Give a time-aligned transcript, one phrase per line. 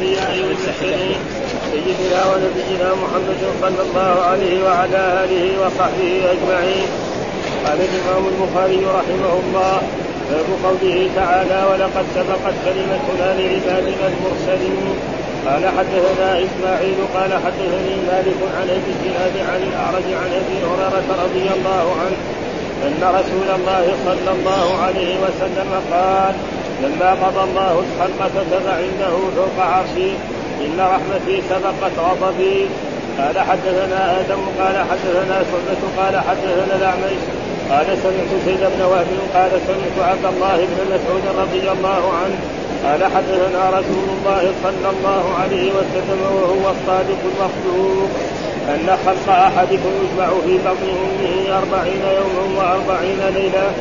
[0.00, 1.18] الأنبياء والمرسلين
[1.72, 6.86] سيدنا ونبينا محمد صلى الله عليه وعلى آله وصحبه أجمعين
[7.66, 9.80] قال الإمام البخاري رحمه الله
[10.30, 14.88] باب قوله تعالى ولقد سبقت كلمتنا لعبادنا المرسلين
[15.48, 21.46] قال حدثنا اسماعيل قال حدثني مالك عن ابي الزناد عن الاعرج عن ابي هريره رضي
[21.58, 22.16] الله عنه
[22.86, 26.34] ان رسول الله صلى الله عليه وسلم قال
[26.84, 30.10] لما قضى الله الحلم كتب عنده فوق عرشي
[30.64, 32.58] إن رحمتي سبقت غضبي
[33.18, 37.20] قال حدثنا آدم قال حدثنا سنة قال حدثنا الأعمش
[37.70, 42.36] قال سمعت سيد بن وهب قال سمعت عبد الله بن مسعود رضي الله عنه
[42.84, 48.08] قال حدثنا رسول الله صلى الله عليه وسلم وهو الصادق المخلوق
[48.68, 53.72] أن خلق أحدكم يجمع في بطن أمه أربعين يوما وأربعين ليلة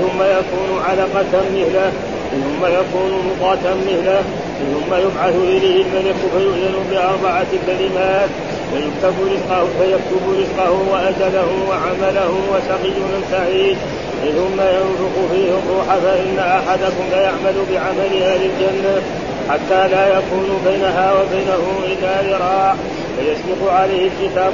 [0.00, 1.92] ثم يكون علقة مثله
[2.32, 4.20] ثم يكون مقاتا مثله
[4.58, 8.28] ثم يبعث اليه الملك فيؤذن باربعه كلمات
[8.72, 13.76] فيكتب رزقه فيكتب رزقه واجله وعمله وسقي من سعيد
[14.24, 19.02] ثم ينفق فيه الروح فان احدكم ليعمل بعمل اهل الجنه
[19.50, 22.74] حتى لا يكون بينها وبينه الا ذراع
[23.18, 24.52] فيسبق عليه الكتاب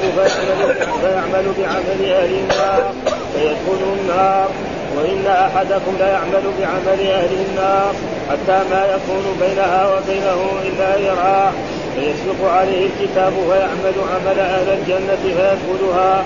[1.02, 2.92] فيعمل بعمل اهل النار
[3.34, 4.48] فيدخل النار
[4.96, 7.94] وإن أحدكم ليعمل بعمل أهل النار
[8.30, 11.48] حتى ما يكون بينها وبينه إلا يرعى
[11.96, 16.24] فيسبق عليه الكتاب ويعمل عمل أهل الجنة فيدخلها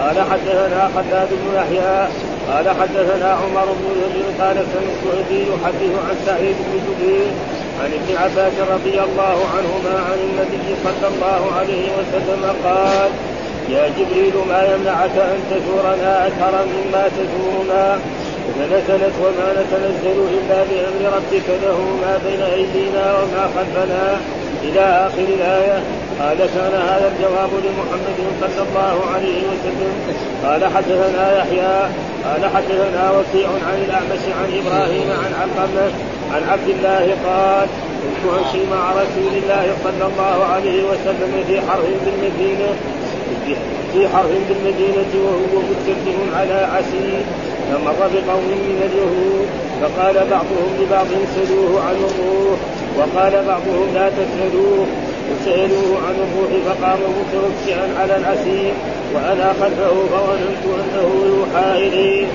[0.00, 2.08] قال حدثنا حداد بن يحيى
[2.52, 7.32] قال حدثنا عمر بن يزيد قال سمعت أبي يحدث عن سعيد بن جبير
[7.84, 13.10] عن ابن عباس رضي الله عنهما عن النبي صلى الله عليه وسلم قال
[13.76, 17.98] يا جبريل ما يمنعك أن تزورنا أكثر مما تزورنا
[18.58, 24.16] فنزلت وما نتنزل إلا بأمر ربك له ما بين أيدينا وما خلفنا
[24.62, 25.82] إلى آخر الآية
[26.20, 29.92] قال كان هذا الجواب لمحمد صلى الله عليه وسلم
[30.44, 31.80] قال حدثنا يحيى
[32.24, 35.90] قال حدثنا وكيع عن الأعمش عن إبراهيم عن علقمة
[36.34, 37.66] عن عبد الله قال
[38.02, 42.68] كنت أمشي مع رسول الله صلى الله عليه وسلم في حرب بالمدينة
[43.92, 47.22] في حرف بالمدينة وهو متكئ على عسير
[47.72, 49.46] فمر بقوم من اليهود
[49.82, 52.58] فقال بعضهم لبعض سلوه عن الروح
[52.98, 54.86] وقال بعضهم لا تسألوه
[55.30, 58.72] وسألوه عن الروح فقام متوسعا على العسير
[59.14, 62.26] وأنا خلفه فظننت أنه يوحى إليه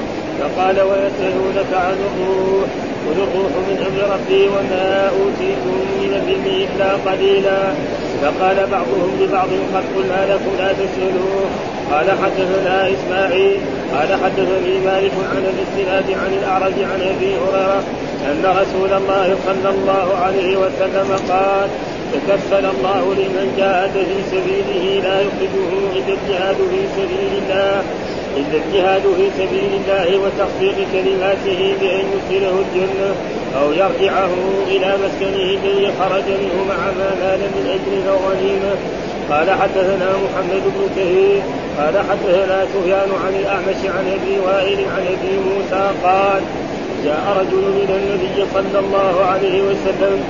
[0.42, 2.68] فقال ويسألونك عن الروح
[3.06, 7.74] قل الروح من أمر ربي وما أوتيتم من العلم إلا قليلا
[8.24, 11.46] فقال بعضهم لبعض قد قلنا لكم لا تسألوه
[11.92, 13.58] قال حدثنا اسماعيل
[13.98, 17.84] قال حدثني مالك عن الاستناد عن الاعرج عن ابي هريره
[18.32, 21.68] ان رسول الله صلى الله عليه وسلم قال
[22.14, 27.84] تكفل الله لمن جاهد في سبيله لا يخرجه الا الجهاد في سبيل الله
[28.38, 33.16] الا الجهاد في سبيل الله وتحقيق كلماته بان يدخله الجنه
[33.62, 34.30] أو يرجعه
[34.68, 38.76] إلى مسكنه الذي خرج منه مع ما نال من أجر أو غنيمة
[39.30, 41.42] قال حدثنا محمد بن كهيل
[41.78, 46.42] قال حدثنا سفيان عن الأعمش عن أبي وائل عن أبي موسى قال
[47.04, 50.24] جاء رجل إلى النبي صلى الله عليه وسلم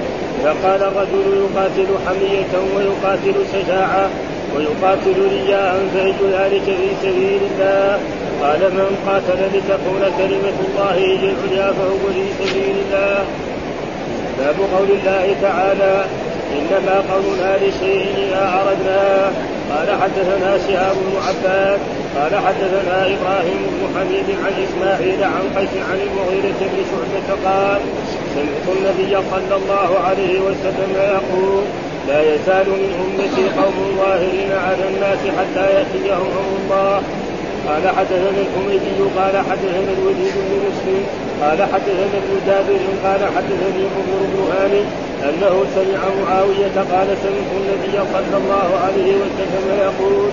[0.43, 4.09] فقال الرجل يقاتل حمية ويقاتل شجاعة
[4.55, 7.99] ويقاتل رياء فأي ذلك في سبيل الله
[8.41, 13.25] قال من قاتل لتكون كلمة الله هي العليا فهو في سبيل الله
[14.39, 16.05] باب قول الله تعالى
[16.57, 19.31] إنما قولنا لشيء إذا أردناه
[19.71, 21.79] قال حدثنا شهاب بن عباس
[22.17, 27.79] قال حدثنا إبراهيم بن حميد عن إسماعيل عن قيس عن المغيرة بن شعبة قال
[28.35, 31.63] سمعت النبي صلى الله عليه وسلم يقول
[32.07, 37.01] لا يزال من أمتي قوم ظاهرين على الناس حتى يأتيهم الله
[37.69, 41.03] قال حدثنا الحميدي قال حدثنا الوليد بن مسلم
[41.41, 44.83] قال حدثنا ابن جابر قال حدثني عمر بن هاني
[45.29, 50.29] انه سمع معاويه قال سمعت النبي صلى الله عليه وسلم يقول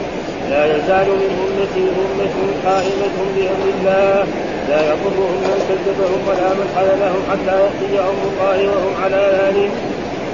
[0.51, 2.37] لا يزال من امتي امه
[2.67, 4.27] قائمه بامر الله
[4.69, 9.71] لا يضرهم من كذبهم ولا من حللهم حتى ياتي امر الله وهم على ذلك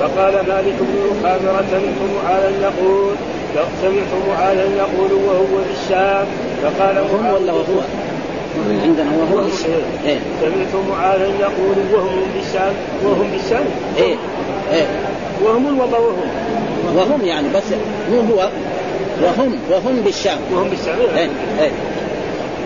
[0.01, 3.15] فقال مالك بن مخابره سمعت معاذا يقول
[3.83, 6.27] سمعت معاذا يقول وهو في الشام
[6.63, 7.81] فقال هم ولا وهو؟
[8.83, 9.45] عندنا هو هو
[10.07, 10.19] إيه.
[10.41, 12.73] سمعت معاذا يقول وهم بالشام
[13.05, 13.65] وهم بالشام
[13.99, 14.15] ايه
[14.73, 14.87] ايه
[15.45, 16.29] وهم الوضع وهم
[16.97, 17.63] وهم يعني بس
[18.13, 18.51] مو هو
[19.23, 21.29] وهم وهم بالشام وهم بالشام ايه
[21.61, 21.71] ايه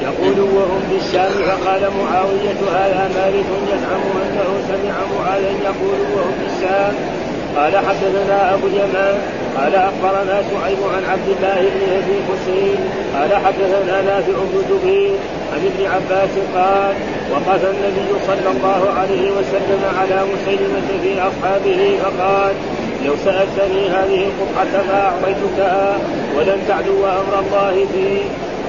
[0.02, 6.94] يقول وهم بالشام فقال معاوية هذا مالك يزعم أنه سمع معاذا يقول وهم بالشام
[7.56, 9.18] قال حدثنا ابو اليمان
[9.58, 12.76] قال اخبرنا شعيب عن عبد الله بن ابي حسين
[13.18, 15.10] قال حدثنا نافع بن جبير
[15.52, 16.94] عن ابن عباس قال
[17.32, 22.54] وقف النبي صلى الله عليه وسلم على مسيلمه في اصحابه فقال
[23.04, 25.96] لو سالتني هذه القطعه ما اعطيتكها
[26.36, 28.22] ولن تعدو امر الله بي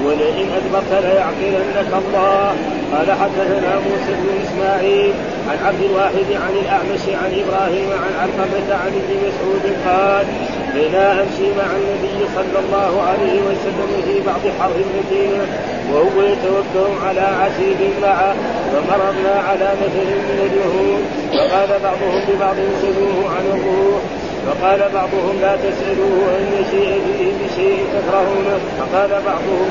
[0.07, 2.55] ولئن ادبرت ليعقلنك الله
[2.93, 5.13] قال حدثنا موسى بن اسماعيل
[5.49, 10.25] عن عبد الواحد عن الاعمش عن ابراهيم عن علقمه عن ابن مسعود قال
[10.73, 15.45] بينا امشي مع النبي صلى الله عليه وسلم في بعض حرب المدينه
[15.93, 18.35] وهو يتوكل على عسير معه
[18.71, 21.03] فمررنا على مثل من اليهود
[21.37, 24.01] فقال بعضهم لبعض سلوه عن الروح
[24.47, 29.69] فقال بعضهم لا تسألوه أن يشيء فيه بشيء تكرهونه فقال بعضهم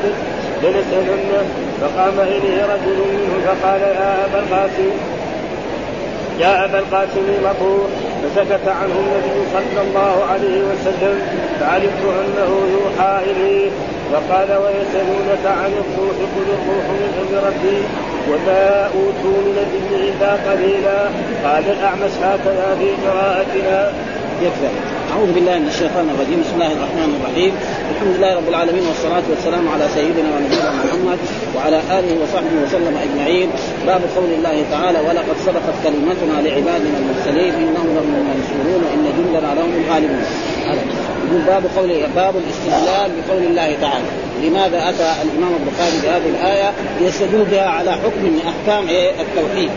[0.62, 1.44] لنسألنه
[1.80, 4.90] فقام إليه رجل منهم فقال يا أبا القاسم
[6.44, 7.90] ابا القاسم مبروك
[8.22, 11.28] فسكت عنه النبي صلى الله عليه وسلم
[11.60, 13.70] فعلمت انه يوحى اليه
[14.12, 17.82] فقال ويسالونك عن الروح قل الروح من عند ربي
[18.28, 21.00] وما اوتوا من الذل الا قليلا
[21.44, 23.92] قال الاعمش هكذا في قراءتنا
[24.42, 27.52] يكفي أعوذ بالله من الشيطان الرجيم بسم الله الرحمن الرحيم
[27.94, 31.18] الحمد لله رب العالمين والصلاة والسلام على سيدنا ونبينا محمد
[31.56, 33.48] وعلى آله وصحبه وسلم أجمعين
[33.90, 39.70] باب قول الله تعالى ولقد سبقت كلمتنا لعبادنا المرسلين إنهم لهم المنصورون إن جندنا لهم
[39.80, 40.22] الغالبون
[41.26, 44.08] يقول باب قول باب الاستدلال بقول الله تعالى
[44.44, 46.70] لماذا اتى الامام البخاري بهذه الايه
[47.08, 49.70] يستدل بها على حكم من احكام إيه؟ التوحيد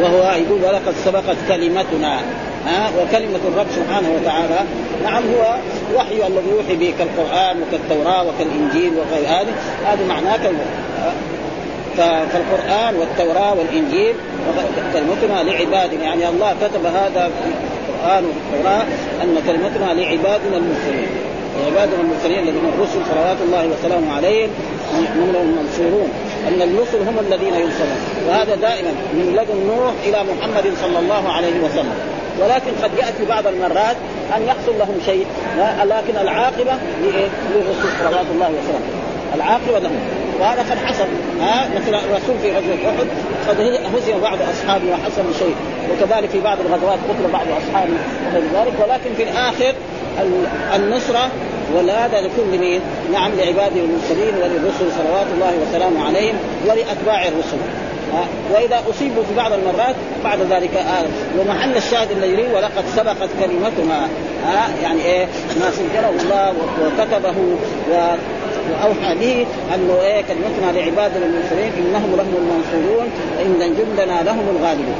[0.00, 2.18] وهو يقول ولقد سبقت كلمتنا
[2.66, 4.58] ها وكلمة الرب سبحانه وتعالى
[5.04, 5.56] نعم هو
[5.96, 9.52] وحي الذي يوحي به كالقرآن وكالتوراة وكالإنجيل وغير هذه
[9.86, 10.64] هذا معناه كلمة
[11.96, 14.14] فالقرآن والتوراة والإنجيل
[14.92, 17.50] كلمتنا لعبادنا يعني الله كتب هذا في
[17.90, 18.82] القرآن والتوراة
[19.22, 21.08] أن كلمتنا لعبادنا المسلمين
[21.66, 24.48] عبادنا المرسلين الذين الرسل صلوات الله وسلامه عليهم
[24.94, 26.08] من المنصورون
[26.48, 31.60] ان الرسل هم الذين ينصرون وهذا دائما من لدن نوح الى محمد صلى الله عليه
[31.60, 31.92] وسلم
[32.40, 33.96] ولكن قد ياتي بعض المرات
[34.36, 35.26] ان يحصل لهم شيء
[35.84, 36.72] لكن العاقبه
[37.02, 38.86] للرسول صلوات الله وسلامه
[39.34, 39.96] العاقبه لهم
[40.40, 41.04] وهذا قد حصل
[41.40, 43.06] ها مثل الرسول في غزوه احد
[43.48, 43.60] قد
[43.96, 45.54] هزم بعض اصحابه وحصل شيء
[45.90, 47.92] وكذلك في بعض الغزوات قتل بعض اصحابه
[48.26, 49.74] وغير ذلك ولكن في الاخر
[50.76, 51.28] النصره
[51.76, 52.80] والهذا لكل مين؟
[53.12, 56.36] نعم لعباده المرسلين وللرسل صلوات الله وسلامه عليهم
[56.68, 57.56] ولاتباع الرسل
[58.14, 59.94] أه؟ واذا اصيبوا في بعض المرات
[60.24, 61.04] بعد ذلك آه
[61.40, 64.04] ومحل الشاهد الذي ولقد سبقت كلمتنا
[64.46, 65.26] آه يعني ايه
[65.60, 66.54] ما سجله الله
[66.86, 67.34] وكتبه
[67.92, 67.98] و
[68.72, 73.06] واوحى به انه ايه كلمتنا لعبادنا المنصرين انهم لهم المنصورون
[73.38, 74.94] وان جندنا لهم الغالبون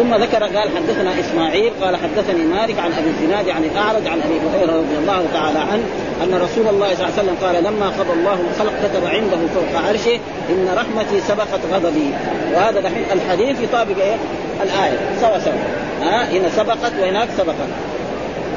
[0.00, 4.34] ثم ذكر قال حدثنا اسماعيل قال حدثني مالك عن ابي الزناد عن الاعرج عن ابي
[4.56, 5.82] هريره رضي الله تعالى عنه
[6.24, 9.88] ان رسول الله صلى الله عليه وسلم قال لما قضى الله الخلق كتب عنده فوق
[9.88, 10.18] عرشه
[10.50, 12.10] ان رحمتي سبقت غضبي
[12.54, 14.14] وهذا دحين الحديث يطابق ايه؟
[14.62, 15.52] الايه سوا سوا
[16.02, 17.54] ها هنا سبقت وهناك سبقت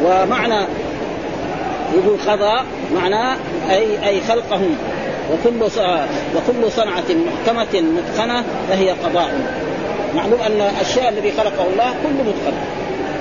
[0.06, 0.68] ومعنى
[1.96, 2.62] يقول قضى
[2.96, 3.38] معناه
[3.69, 4.75] اي اي خلقهم
[5.34, 5.62] وكل
[6.36, 9.34] وكل صنعة محكمة متقنة فهي قضاء
[10.15, 12.56] معلوم ان الاشياء الذي خلقه الله كله مدخل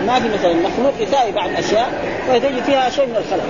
[0.06, 1.88] ما في مثلا مخلوق يساوي بعض الاشياء
[2.30, 3.42] ويتجد فيها شيء من الخلق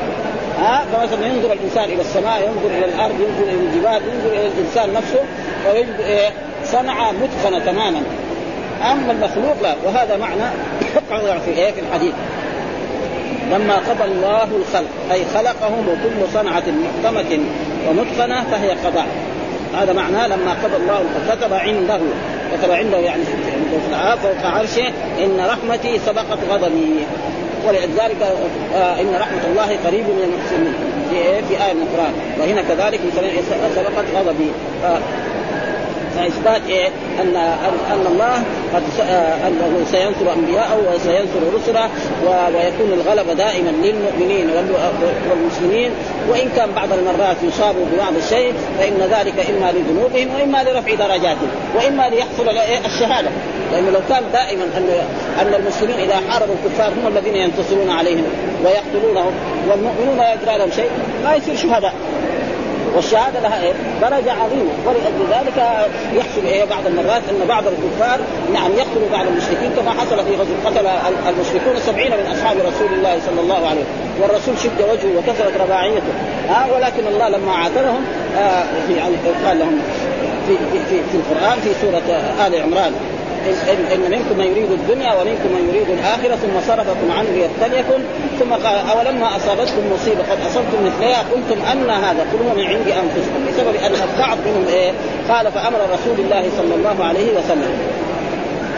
[0.59, 4.93] ها فمثلا ينظر الانسان الى السماء ينظر الى الارض ينظر الى الجبال ينظر الى الانسان
[4.93, 5.21] نفسه
[5.67, 6.31] ويجد إيه
[6.65, 8.03] صنعه متقنه تماما
[8.93, 10.43] اما المخلوق لا وهذا معنى
[10.97, 12.13] يقع في ايه في الحديث
[13.51, 16.63] لما قضى الله الخلق اي خلقهم وكل صنعه
[17.03, 17.41] محكمه
[17.91, 19.07] ومتقنه فهي قضاء
[19.81, 21.99] هذا معناه لما قضى الله كتب عنده
[22.53, 23.23] ذكر عنده يعني
[24.23, 24.87] فوق عرشه
[25.25, 26.95] ان رحمتي سبقت غضبي
[27.69, 28.17] ولذلك
[28.75, 30.73] آه، ان رحمه الله قريب من المحسنين
[31.11, 33.01] في ايه في ايه من القران وهنا كذلك
[33.77, 34.51] سبقت غضبي
[36.17, 36.87] فاثبات ايه
[37.23, 37.37] ان
[37.93, 38.35] ان الله
[38.75, 41.89] قد آه، انه سينصر انبياءه وسينصر رسله
[42.25, 44.47] ويكون الغلبه دائما للمؤمنين
[45.31, 45.91] والمسلمين
[46.31, 52.09] وان كان بعض المرات يصابوا ببعض الشيء فان ذلك اما لذنوبهم واما لرفع درجاتهم واما
[52.09, 53.29] ليحصل إيه؟ الشهاده
[53.73, 54.89] لانه لو كان دائما ان
[55.41, 58.25] ان المسلمين اذا حاربوا الكفار هم الذين ينتصرون عليهم
[58.65, 59.33] ويقتلونهم
[59.69, 60.91] والمؤمنون لا يجرى لهم شيء
[61.25, 61.93] ما يصير شهداء
[62.95, 65.69] والشهاده لها ايه؟ درجه عظيمه ولأجل ذلك
[66.17, 68.19] يحصل ايه بعض المرات ان بعض الكفار
[68.55, 70.87] نعم يقتل بعض المشركين كما حصل في غزوه قتل
[71.29, 76.13] المشركون سبعين من اصحاب رسول الله صلى الله عليه وسلم والرسول شد وجهه وكثرت رباعيته
[76.49, 78.05] ها آه ولكن الله لما عاتبهم
[78.39, 78.63] آه
[78.97, 79.15] يعني
[79.47, 79.79] قال لهم
[80.49, 80.55] في,
[80.89, 82.93] في, في القران في سوره ال عمران
[83.49, 88.03] ان منكم من يريد الدنيا ومنكم من يريد الاخره ثم صرفكم عنه ليبتليكم
[88.41, 93.41] ثم قال اولما اصابتكم مصيبه قد اصبتم مثلها قلتم ان هذا كله من عند انفسكم
[93.49, 94.93] بسبب ان الضعف منهم ايه
[95.29, 97.75] قال فامر رسول الله صلى الله عليه وسلم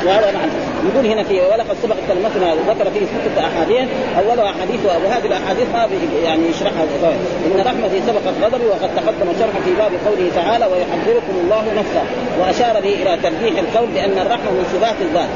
[0.07, 0.51] وهذا معنى
[0.93, 3.89] يقول هنا في ولقد سبق كلمتنا ذكر فيه ستة أحاديث
[4.19, 5.89] أولها أحاديث وهذه الأحاديث ما
[6.25, 7.17] يعني يشرحها الغاية.
[7.47, 12.03] إن رحمتي سبقت غضبي وقد تقدم شرح في باب قوله تعالى ويحذركم الله نفسه
[12.41, 15.29] وأشار به إلى ترجيح القول بأن الرحمة من صفات الذات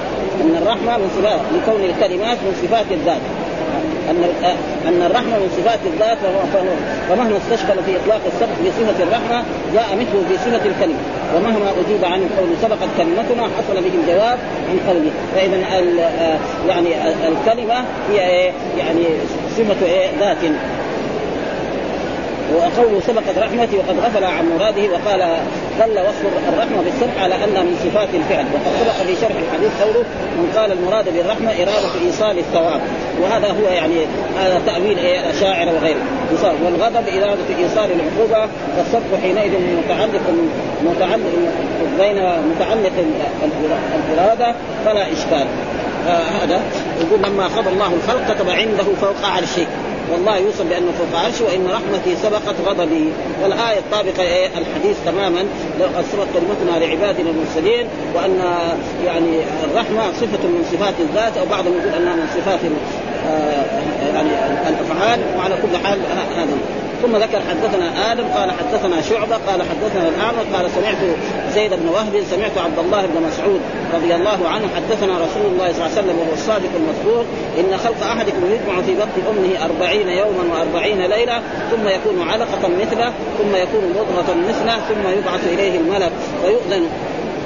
[0.44, 3.20] أن الرحمة من صفات لكون الكلمات من صفات الذات
[4.10, 4.24] ان
[4.88, 6.18] ان الرحمه من صفات الذات
[7.08, 11.00] فمهما استشكل في اطلاق في بصفه الرحمه جاء مثله بصفه الكلمه
[11.36, 14.38] ومهما اجيب عن القول سبقت كلمتنا حصل به الجواب
[14.70, 15.56] عن قلبي فاذا
[16.20, 16.94] آه، يعني
[17.28, 19.00] الكلمه هي إيه؟ يعني
[19.82, 20.36] ايه ذات
[22.56, 25.20] وقوله سبقت رحمتي وقد غفل عن مراده وقال
[25.80, 30.04] دل وصف الرحمه بالسبع على انها من صفات الفعل وقد سبق في شرح الحديث قوله
[30.38, 32.80] من قال المراد بالرحمه اراده ايصال الثواب
[33.20, 33.92] وهذا هو يعني
[34.40, 36.02] هذا تاويل الاشاعره إيه؟ وغيره
[36.64, 40.22] والغضب اراده ايصال العقوبه فالسبق حينئذ متعلق
[40.84, 41.30] متعلق
[42.00, 42.16] بين
[42.50, 42.92] متعلق
[44.14, 45.46] الاراده فلا اشكال
[46.08, 46.10] آه،
[46.44, 46.60] هذا
[47.00, 49.66] يقول لما خضى الله الخلق كتب عنده فوق عرشه
[50.12, 53.12] والله يوصف بانه فوق عرشه وان رحمتي سبقت غضبي
[53.42, 55.44] والايه الطابقه إيه؟ الحديث تماما
[55.80, 58.40] لقد سبقت كلمتنا لعبادنا المرسلين وان
[59.06, 62.60] يعني الرحمه صفه من صفات الذات او بعضهم يقول انها من صفات
[63.28, 63.64] آه،
[64.14, 64.28] يعني
[64.68, 65.98] الافعال وعلى كل حال
[66.36, 66.46] هذا
[67.02, 70.96] ثم ذكر حدثنا ادم قال حدثنا شعبه قال حدثنا الاعمى قال سمعت
[71.54, 73.60] زيد بن وهب سمعت عبد الله بن مسعود
[73.94, 77.24] رضي الله عنه حدثنا رسول الله صلى الله عليه وسلم وهو الصادق المصدوق
[77.58, 83.12] ان خلق احدكم يجمع في بطن امه أربعين يوما وأربعين ليله ثم يكون علقه مثله
[83.38, 86.12] ثم يكون مضغه مثله ثم يبعث اليه الملك
[86.44, 86.86] فيؤذن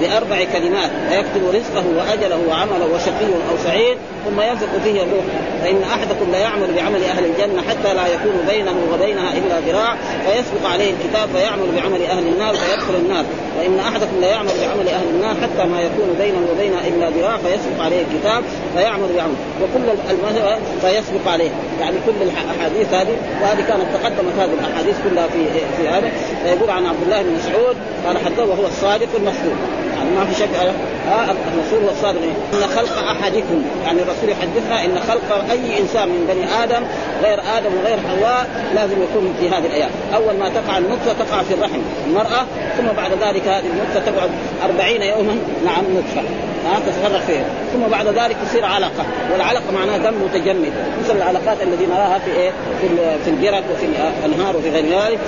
[0.02, 5.24] بأربع كلمات فيكتب رزقه وأجله وعمله وشقي أو سعيد ثم ينفق فيه الروح
[5.62, 10.90] فإن أحدكم ليعمل بعمل أهل الجنة حتى لا يكون بينه وبينها إلا ذراع فيسبق عليه
[10.92, 13.24] الكتاب فيعمل بعمل أهل النار فيدخل النار
[13.58, 18.00] وإن أحدكم ليعمل بعمل أهل النار حتى ما يكون بينه وبينها إلا ذراع فيسبق عليه
[18.06, 18.42] الكتاب
[18.76, 24.94] فيعمل بعمل وكل المذهب فيسبق عليه يعني كل الأحاديث هذه وهذه كانت تقدمت هذه الأحاديث
[25.10, 25.38] كلها في
[25.76, 26.08] في هذا
[26.44, 29.56] فيقول عن عبد الله بن مسعود قال حتى وهو الصادق المصدوق
[30.04, 30.68] يعني ما في شك ها
[31.14, 32.20] آه، آه، الرسول والصادق
[32.54, 36.82] ان خلق احدكم يعني الرسول يحدثنا ان خلق اي انسان من بني ادم
[37.22, 41.54] غير ادم وغير حواء لازم يكون في هذه الايام، اول ما تقع النطفه تقع في
[41.54, 42.44] الرحم المراه
[42.78, 44.30] ثم بعد ذلك هذه النطفه تقعد
[44.64, 46.20] 40 يوما نعم نطفه
[46.66, 50.72] ها آه، تتفرغ فيها، ثم بعد ذلك تصير علقه والعلقه معناها دم متجمد
[51.04, 52.86] مثل العلقات التي نراها في ايه في
[53.24, 53.86] في الجرد وفي
[54.26, 55.18] الانهار وفي غير ذلك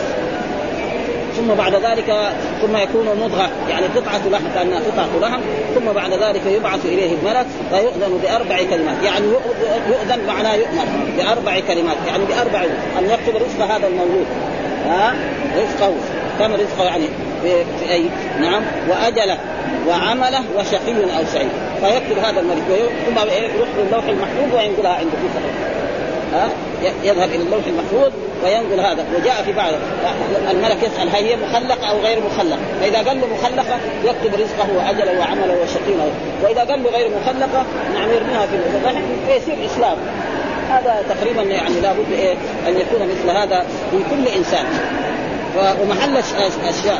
[1.36, 2.14] ثم بعد ذلك
[2.62, 5.40] ثم يكون مضغه يعني قطعه لحم كانها قطعه لحم
[5.74, 9.26] ثم بعد ذلك يبعث اليه الملك فيؤذن باربع كلمات يعني
[9.88, 10.84] يؤذن معناه يؤمر
[11.18, 12.62] باربع كلمات يعني باربع
[12.98, 14.26] ان يكتب رزق هذا المولود
[14.88, 15.14] ها
[15.56, 15.92] رزقه
[16.38, 17.04] كم رزقه يعني
[17.42, 18.04] في اي
[18.40, 19.38] نعم واجله
[19.88, 21.48] وعمله وشقي او سعيد
[21.80, 22.62] فيكتب هذا الملك
[23.06, 25.40] ثم يروح للوح المحفوظ وينقلها عنده في
[27.04, 28.12] يذهب الى اللوح المحفوظ
[28.44, 29.72] وينقل هذا وجاء في بعض
[30.50, 35.18] الملك يسال هل هي مخلقه او غير مخلقه فاذا قال له مخلقه يكتب رزقه واجله
[35.18, 36.04] وعمله وشقيمه
[36.42, 37.64] واذا قال له غير مخلقه
[37.94, 39.96] نعم يرميها في البحر فيصير اسلام
[40.70, 42.32] هذا تقريبا يعني لابد ايه
[42.68, 44.64] ان يكون مثل هذا في كل انسان
[45.56, 46.16] ومحل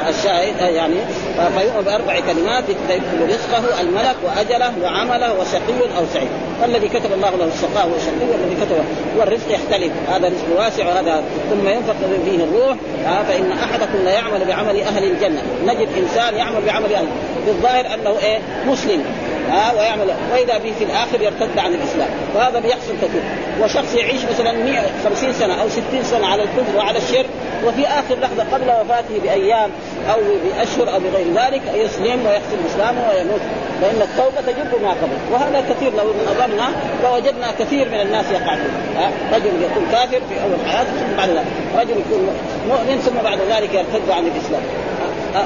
[0.09, 0.95] الشاهد آه، يعني
[1.39, 6.29] آه، فيؤمن باربع كلمات يدخل رزقه الملك واجله وعمله وشقي او سعيد
[6.65, 8.85] الذي كتب الله له الشقاء والشقي والذي كتبه
[9.19, 11.95] والرزق يختلف هذا رزق واسع وهذا ثم ينفق
[12.25, 17.07] فيه الروح آه، فان احدكم لا يعمل بعمل اهل الجنه نجد انسان يعمل بعمل اهل
[17.47, 19.05] بالظاهر انه ايه مسلم
[19.51, 23.23] ها آه ويعمل واذا به في الاخر يرتد عن الاسلام وهذا بيحصل كثير
[23.63, 27.27] وشخص يعيش مثلا 150 سنه او 60 سنه على الكفر وعلى الشرك
[27.65, 29.71] وفي اخر لحظه قبل وفاته بايام
[30.13, 30.17] او
[30.59, 33.41] باشهر او بغير ذلك يسلم ويحسن اسلامه ويموت
[33.83, 36.69] فان التوبه تجب ما قبل وهذا كثير لو نظرنا
[37.05, 38.59] لوجدنا كثير من الناس يقعون
[38.97, 41.45] ها أه؟ رجل يكون كافر في اول حياته ثم بعد ذلك
[41.77, 42.29] رجل يكون
[42.69, 44.63] مؤمن ثم بعد ذلك يرتد عن الاسلام
[45.35, 45.43] أه؟ أه؟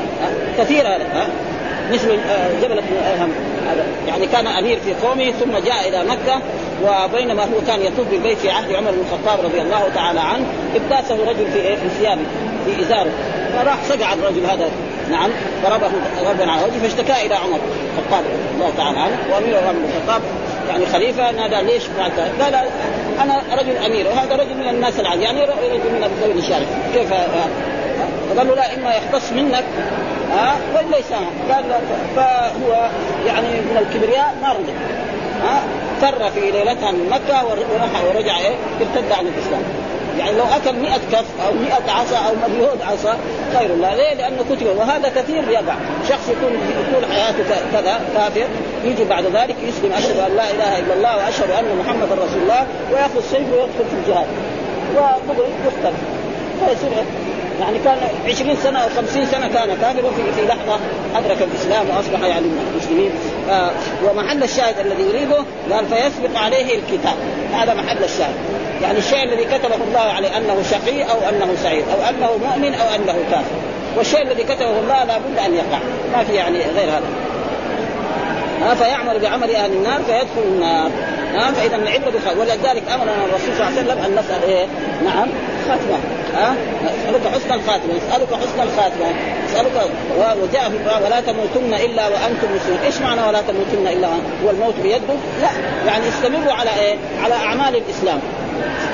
[0.59, 1.29] كثير هذا
[1.93, 2.83] مثل آه، جبلة
[3.15, 6.41] الهم آه، هذا يعني كان امير في قومه ثم جاء الى مكه
[6.83, 10.47] وبينما هو كان يطوف بالبيت في عهد عمر بن الخطاب رضي الله تعالى عنه
[10.77, 12.21] ابتاسه رجل في ايه في ثيابه
[12.67, 13.11] في ازاره
[13.57, 14.71] فراح سقع الرجل هذا
[15.11, 15.31] نعم
[15.65, 15.87] ضربه
[16.25, 20.23] ضربا على وجهه فاشتكى الى عمر الخطاب رضي الله تعالى عنه وامير عمر بن الخطاب
[20.69, 22.55] يعني خليفه نادى ليش فعلت قال
[23.23, 27.13] انا رجل امير وهذا رجل من الناس العادي يعني رجل من ذوي الشارع كيف
[28.39, 29.65] قال له لا اما يختص منك
[30.33, 31.65] ها والليسان قال
[32.17, 32.89] فهو
[33.27, 34.75] يعني من الكبرياء ما رجع
[35.45, 35.63] ها
[36.01, 39.63] فر في ليلتها من مكة ورحى ورجع ايه ارتد عن الإسلام
[40.19, 41.53] يعني لو اكل 100 كف او
[41.87, 43.17] 100 عصا او مليون عصا
[43.59, 45.75] خير الله ليه؟ لانه كتب وهذا كثير يقع،
[46.09, 46.53] شخص يكون
[46.89, 47.37] يكون حياته
[47.73, 48.47] كذا كافر
[48.85, 52.67] يجي بعد ذلك يسلم اشهد ان لا اله الا الله واشهد ان محمدا رسول الله
[52.93, 54.27] وياخذ سيفه ويدخل في الجهاد
[54.97, 55.93] وقبل يقتل
[56.61, 57.97] فيصير إيه؟ يعني كان
[58.29, 60.79] 20 سنه او 50 سنه كان كافر في, في لحظه
[61.17, 63.11] ادرك الاسلام واصبح يعني من المسلمين
[63.51, 63.71] آه،
[64.05, 65.39] ومحل الشاهد الذي يريده
[65.73, 67.15] قال فيسبق عليه الكتاب
[67.55, 68.35] هذا محل الشاهد
[68.83, 72.87] يعني الشيء الذي كتبه الله عليه انه شقي او انه سعيد او انه مؤمن او
[72.95, 73.57] انه كافر
[73.97, 75.79] والشيء الذي كتبه الله لابد ان يقع
[76.17, 77.03] ما في يعني غير هذا
[78.63, 80.91] ها آه، فيعمل بعمل اهل النار فيدخل النار
[81.35, 84.67] ها آه، فاذا العبره ولذلك امرنا الرسول صلى الله عليه وسلم ان نسال ايه
[85.05, 85.27] نعم
[85.69, 85.99] الخاتمه
[86.35, 89.07] ها اسالك حسن الخاتمه اسالك حسن الخاتمه
[89.49, 94.09] اسالك وجاء في ولا تموتن الا وانتم مسلمون ايش معنى ولا تموتن الا
[94.45, 95.49] والموت بيده لا
[95.87, 98.19] يعني استمروا على ايه على اعمال الاسلام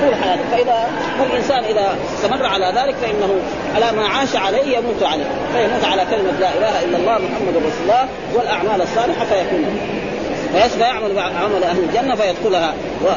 [0.05, 0.87] طول حياته فاذا
[1.37, 3.39] إنسان اذا استمر على ذلك فانه
[3.75, 7.71] على ما عاش عليه يموت عليه فيموت على كلمه لا اله الا الله محمد رسول
[7.83, 9.79] الله والاعمال الصالحه فيكون
[10.53, 13.07] فيسبى يعمل عمل اهل الجنه فيدخلها و...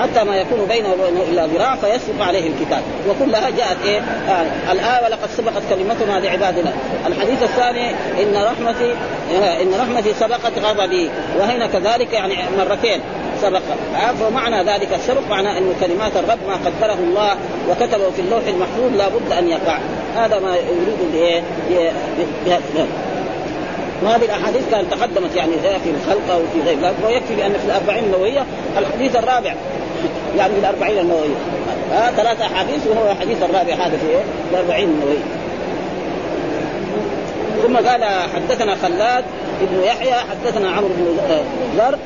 [0.00, 5.04] حتى ما يكون بينه وبينه الا ذراع فيسبق عليه الكتاب وكلها جاءت ايه آه الايه
[5.06, 6.72] ولقد سبقت كلمتنا لعبادنا
[7.06, 7.90] الحديث الثاني
[8.22, 8.92] ان رحمتي
[9.44, 13.00] آه، ان رحمتي سبقت غضبي وهنا كذلك يعني مرتين
[13.42, 13.60] سبق
[14.20, 17.34] فمعنى ذلك السبق معنى أن كلمات الرب ما قدره الله
[17.70, 19.78] وكتبه في اللوح المحفوظ لا بد أن يقع
[20.16, 21.42] هذا ما يريد
[24.02, 25.52] وهذه إيه؟ الاحاديث كانت تقدمت يعني
[25.84, 28.44] في الخلق او غير ذلك ويكفي بان في الاربعين النوويه
[28.78, 29.54] الحديث الرابع
[30.38, 31.34] يعني في الأربعين النووية
[31.92, 34.22] آه ثلاث أحاديث وهو الحديث الرابع هذا في إيه؟
[34.52, 35.26] الأربعين النووية
[37.62, 39.24] ثم قال حدثنا خلاد
[39.60, 41.16] بن يحيى حدثنا عمرو بن
[41.78, 41.98] ذر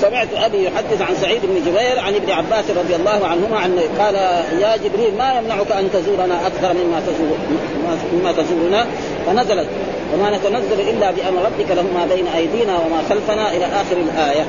[0.00, 4.14] سمعت ابي يحدث عن سعيد بن جبير عن ابن عباس رضي الله عنهما عن قال
[4.62, 7.38] يا جبريل ما يمنعك ان تزورنا اكثر مما تزور
[8.14, 8.86] مما تزورنا
[9.26, 9.66] فنزلت
[10.14, 14.44] وما نتنزل الا بامر ربك له ما بين ايدينا وما خلفنا الى اخر الايه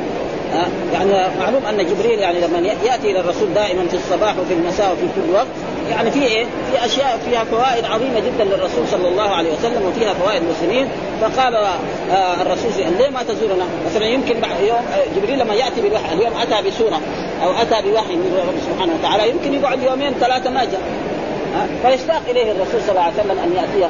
[0.93, 5.01] يعني معلوم ان جبريل يعني لما ياتي الى الرسول دائما في الصباح وفي المساء وفي
[5.15, 5.47] كل وقت
[5.91, 10.13] يعني في ايه؟ في اشياء فيها فوائد عظيمه جدا للرسول صلى الله عليه وسلم وفيها
[10.13, 10.87] فوائد المسلمين
[11.21, 14.35] فقال آه الرسول ليه ما تزورنا؟ مثلا يمكن
[14.67, 17.01] يوم آه، جبريل لما ياتي بالوحي اليوم اتى بسوره
[17.43, 20.81] او اتى بوحي من رب سبحانه وتعالى يمكن يقعد يومين ثلاثه ما جاء
[21.83, 23.89] فيشتاق اليه الرسول صلى الله عليه وسلم ان ياتيه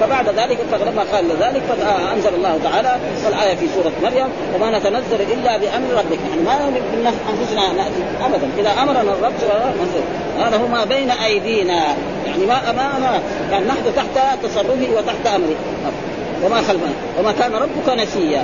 [0.00, 2.96] فبعد ذلك فلما قال ذلك فانزل آه، الله تعالى
[3.28, 8.48] الايه في سوره مريم وما نتنزل الا بامر ربك يعني ما من انفسنا ناتي ابدا
[8.58, 9.32] اذا امرنا الرب
[9.80, 11.80] ننزل هذا هو ما بين ايدينا
[12.26, 13.20] يعني ما امامنا
[13.52, 15.54] يعني نحن تحت تصرفه وتحت امره
[16.44, 18.42] وما خلفنا وما كان ربك نسيا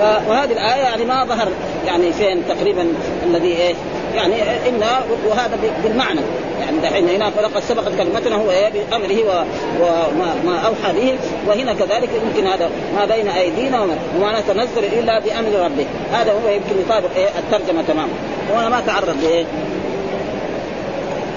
[0.00, 1.48] وهذه الايه يعني ما ظهر
[1.86, 2.86] يعني فين تقريبا
[3.26, 3.74] الذي ايه
[4.16, 4.34] يعني
[4.68, 6.20] اما وهذا بالمعنى
[6.60, 9.46] يعني دحين هنا فلقد سبقت كلمتنا هو إيه بامره
[9.80, 15.86] وما اوحى به وهنا كذلك يمكن هذا ما بين ايدينا وما نتنزل الا بامر ربه
[16.12, 18.12] هذا هو يمكن يطابق إيه الترجمه تماما
[18.54, 19.44] وانا ما تعرض لايه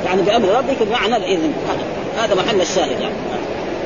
[0.05, 1.53] يعني بامر ربك بمعنى الاذن
[2.17, 3.15] هذا محل الشاهد يعني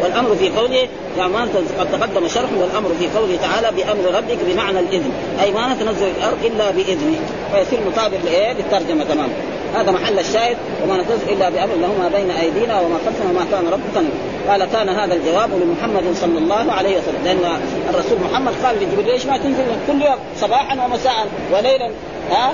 [0.03, 0.87] والامر في قوله
[1.17, 1.41] ما
[1.79, 5.11] قد تقدم شرح والامر في قوله تعالى بامر ربك بمعنى الاذن
[5.41, 7.15] اي ما نتنزل الارض الا باذنه
[7.53, 9.33] فيصير مطابق لايه؟ للترجمه تماما
[9.75, 13.67] هذا محل الشاهد وما نتنزل الا بامر له ما بين ايدينا وما خلفنا وما كان
[13.71, 14.05] ربك
[14.49, 19.25] قال كان هذا الجواب لمحمد صلى الله عليه وسلم لان الرسول محمد قال لجبريل ليش
[19.25, 21.91] ما تنزل كل يوم صباحا ومساء وليلا
[22.31, 22.49] ها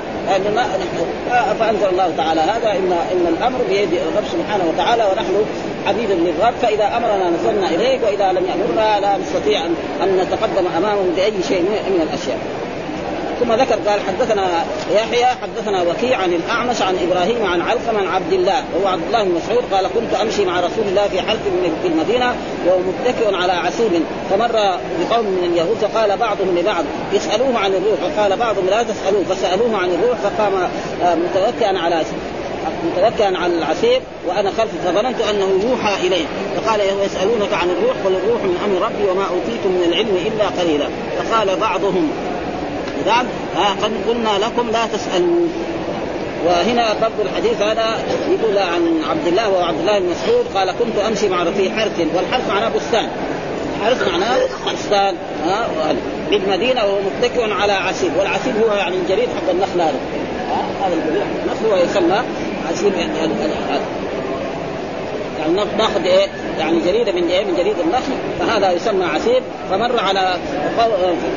[1.31, 5.43] آه، فانزل الله تعالى هذا ان ان الامر بيد الرب سبحانه وتعالى ونحن
[5.87, 9.59] عبيد للرب فاذا امرنا نزلنا اليه واذا لم يامرنا لا نستطيع
[10.03, 12.37] ان نتقدم امامه باي شيء من الاشياء
[13.39, 18.33] ثم ذكر قال حدثنا يحيى حدثنا وكيع عن الاعمش عن ابراهيم عن علقم عن عبد
[18.33, 21.39] الله وهو عبد الله بن مسعود قال كنت امشي مع رسول الله في حلف
[21.81, 22.35] في المدينه
[22.67, 23.89] وهو متكئ على عسول
[24.29, 24.47] فمر
[24.99, 26.83] بقوم من اليهود فقال بعضهم لبعض
[27.15, 30.53] اسالوه عن الروح وقال بعضهم لا تسالوه فسالوه عن الروح فقام
[31.03, 32.03] آه، متوكئا على
[32.85, 36.25] متوكئا على العسير وانا خلفه فظننت انه يوحى اليه
[36.55, 40.87] فقال يسالونك عن الروح قل الروح من امر ربي وما اوتيتم من العلم الا قليلا
[41.19, 42.11] فقال بعضهم
[43.05, 43.25] نعم
[43.83, 45.47] قد قلنا لكم لا تسألوا
[46.47, 47.97] وهنا برضو الحديث هذا
[48.29, 52.47] يقول عن عبد الله وعبد الله بن مسعود قال كنت امشي مع في حرث والحرث
[52.49, 53.07] معناه بستان
[53.85, 54.35] حرث معناه
[54.73, 55.95] بستان ها آه،
[56.29, 59.99] بالمدينه وهو متكئ على عسيب والعسيب هو يعني الجريد حق النخل هذا
[60.51, 62.21] آه، هذا الجليد النخل ويسمى
[62.71, 63.11] عسيب يعني
[65.39, 66.27] يعني ناخذ ايه
[66.59, 70.33] يعني جريده من ايه من جريد النخل فهذا يسمى عسير فمر على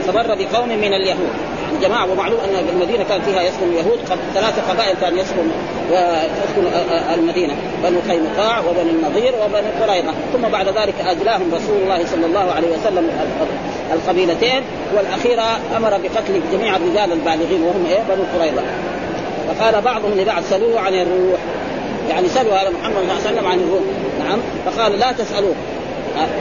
[0.07, 1.31] فمر بقوم من اليهود
[1.63, 3.99] يعني جماعه ومعلوم ان المدينه كان فيها يسكن اليهود
[4.35, 5.49] ثلاثه قبائل كان يسكن
[5.91, 6.81] وتسكن
[7.15, 12.53] المدينه بنو قينقاع وبنو النظير وبنو قريظه ثم بعد ذلك اجلاهم رسول الله صلى الله
[12.53, 13.11] عليه وسلم
[13.93, 14.63] القبيلتين
[14.97, 18.63] والاخيره امر بقتل جميع الرجال البالغين وهم ايه بنو قريظه
[19.59, 21.41] فقال بعضهم لبعض سلوه عن الروح
[22.13, 23.87] يعني سالوا هذا محمد صلى الله عليه وسلم عن الروم
[24.19, 25.55] نعم فقال لا تسالوه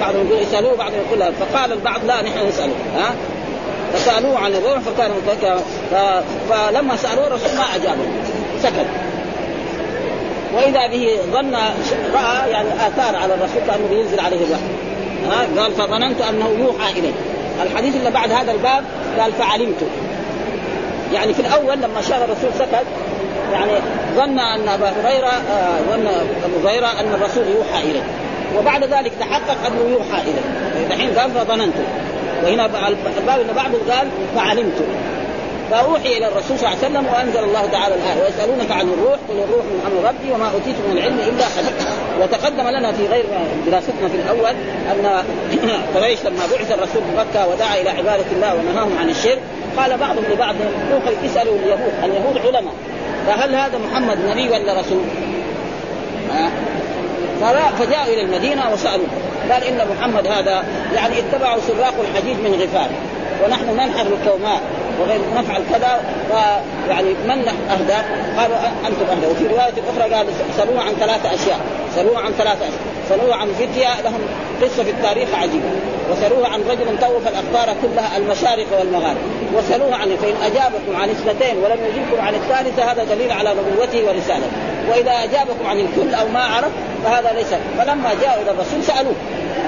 [0.01, 3.11] بعضهم يقول اسالوه بعضهم يقول لا فقال البعض لا نحن نساله ها
[3.93, 5.11] فسالوه عن الروح فكان
[6.49, 8.01] فلما سالوه الرسول ما اجابه
[8.63, 8.85] سكت
[10.55, 11.53] واذا به ظن
[12.13, 14.61] راى يعني اثار على الرسول كانه بينزل عليه الوحي
[15.29, 17.13] ها قال فظننت انه يوحى اليه
[17.63, 18.83] الحديث اللي بعد هذا الباب
[19.19, 19.75] قال فعلمت
[21.13, 22.85] يعني في الاول لما شاف الرسول سكت
[23.53, 23.71] يعني
[24.15, 26.07] ظن ان ابا هريره آه، ظن
[26.45, 28.03] ابو هريره ان الرسول يوحى اليه
[28.57, 31.75] وبعد ذلك تحقق انه يوحى اليه دحين قال فظننت
[32.43, 34.85] وهنا الباب ان بعضه قال فعلمت
[35.71, 39.35] فاوحي الى الرسول صلى الله عليه وسلم وانزل الله تعالى الايه ويسالونك عن الروح قل
[39.49, 43.23] الروح من امر ربي وما اوتيت من العلم الا قليلا وتقدم لنا في غير
[43.67, 44.53] دراستنا في الاول
[44.91, 45.23] ان
[45.95, 49.39] قريش لما بعث الرسول بمكه ودعا الى عباده الله ونهاهم عن الشرك
[49.77, 50.55] قال بعضهم لبعض
[51.25, 52.73] اسالوا اليهود اليهود علماء
[53.27, 55.01] فهل هذا محمد نبي ولا رسول؟
[56.33, 56.49] ها؟
[57.79, 59.05] فجاءوا الى المدينه وسالوا
[59.51, 60.63] قال ان محمد هذا
[60.95, 62.89] يعني اتبعوا سراق الحديد من غفار
[63.45, 64.61] ونحن ننحر الكوماء
[64.99, 65.99] وغير نفعل كذا
[66.31, 68.05] ويعني من اهدى؟
[68.37, 68.57] قالوا
[68.87, 71.59] انتم اهدى وفي روايه اخرى قال سالوه عن ثلاثه اشياء
[71.95, 74.19] سالوه عن ثلاثه اشياء سألوه عن فتية لهم
[74.61, 75.65] قصة في التاريخ عجيبة
[76.11, 79.17] وسألوه عن رجل طوف الأقطار كلها المشارق والمغارب
[79.53, 84.51] وسألوه عن فإن أجابكم عن اثنتين ولم يجبكم عن الثالثة هذا دليل على نبوته ورسالته
[84.89, 86.69] وإذا أجابكم عن الكل أو ما عرف
[87.03, 87.47] فهذا ليس
[87.77, 89.13] فلما جاءوا إلى الرسول سألوه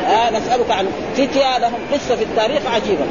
[0.09, 3.03] آه نسألك عن فتية لهم قصة في التاريخ عجيبة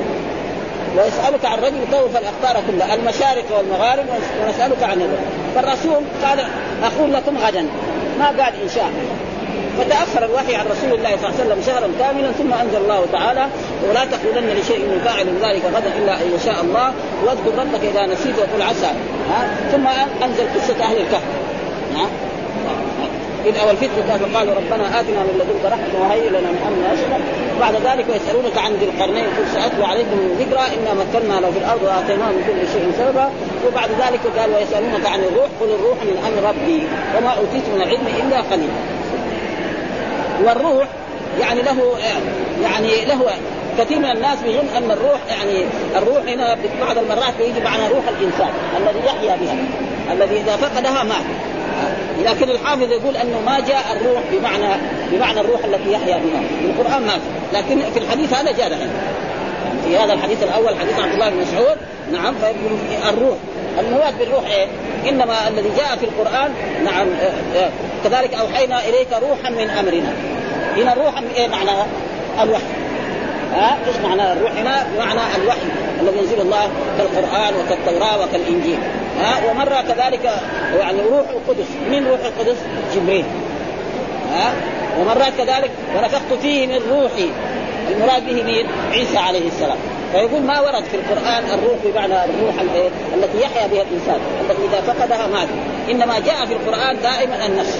[0.96, 4.04] ويسألك عن رجل طوف الأقطار كلها المشارق والمغارب
[4.46, 6.38] ونسألك عن الرسول فالرسول قال
[6.84, 7.66] أقول لكم غدا
[8.18, 9.06] ما قال إن شاء الله
[9.78, 13.46] فتاخر الوحي عن رسول الله صلى الله عليه وسلم شهرا كاملا ثم انزل الله تعالى
[13.88, 16.92] ولا تقولن لشيء من فاعل ذلك غدا الا ان يشاء الله
[17.24, 18.90] واذكر ربك اذا نسيت وقل عسى
[19.30, 19.40] ها
[19.72, 19.86] ثم
[20.24, 21.22] انزل قصه اهل الكهف
[23.46, 27.18] إذ أول فتنة فقالوا ربنا آتنا من لدنك رحمة وهيئ لنا من أمرنا رشدا
[27.60, 31.58] بعد ذلك ويسألونك عن ذي القرنين قل سأتلو عليكم من ذكرى إنا مكنا له في
[31.58, 33.28] الأرض وآتيناه من كل شيء سببا
[33.66, 36.78] وبعد ذلك قال ويسألونك عن الروح قل الروح من أمر ربي
[37.16, 39.01] وما أوتيت من العلم إلا قليلا
[40.44, 40.86] والروح
[41.40, 41.94] يعني له
[42.62, 43.20] يعني له
[43.78, 45.64] كثير من الناس بيظن ان الروح يعني
[45.98, 49.54] الروح هنا بعض المرات يجي معنى روح الانسان الذي يحيا بها
[50.12, 51.24] الذي اذا فقدها مات
[52.24, 54.74] لكن الحافظ يقول انه ما جاء الروح بمعنى
[55.12, 57.12] بمعنى الروح التي يحيا بها في القران ما
[57.58, 58.88] لكن في الحديث هذا جاء دحين
[59.86, 61.76] في هذا الحديث الاول حديث عبد الله بن مسعود
[62.12, 62.78] نعم فيقول
[63.08, 63.36] الروح
[63.80, 64.66] المراد بالروح ايه؟
[65.10, 66.50] انما الذي جاء في القران
[66.84, 67.70] نعم آه، آه،
[68.04, 70.12] كذلك اوحينا اليك روحا من امرنا
[70.76, 71.86] هنا الروح ايه معناها؟
[72.42, 72.62] الوحي
[73.54, 75.58] ها ايش معنى الروح هنا؟ معنى الوحي
[76.00, 78.78] الذي ينزل الله كالقران وكالتوراه وكالانجيل
[79.20, 80.24] ها ومره كذلك
[80.80, 82.56] يعني روح القدس، من روح القدس؟
[82.94, 83.24] جبريل
[84.34, 84.52] ها
[85.00, 87.28] ومرات كذلك ونفخت فيه من روحي
[87.90, 89.78] المراد به مين؟ عيسى عليه السلام
[90.12, 92.54] فيقول ما ورد في القران الروح بمعنى الروح
[93.14, 94.20] التي يحيا بها الانسان
[94.50, 95.48] التي اذا فقدها مات
[95.90, 97.78] انما جاء في القران دائما النفس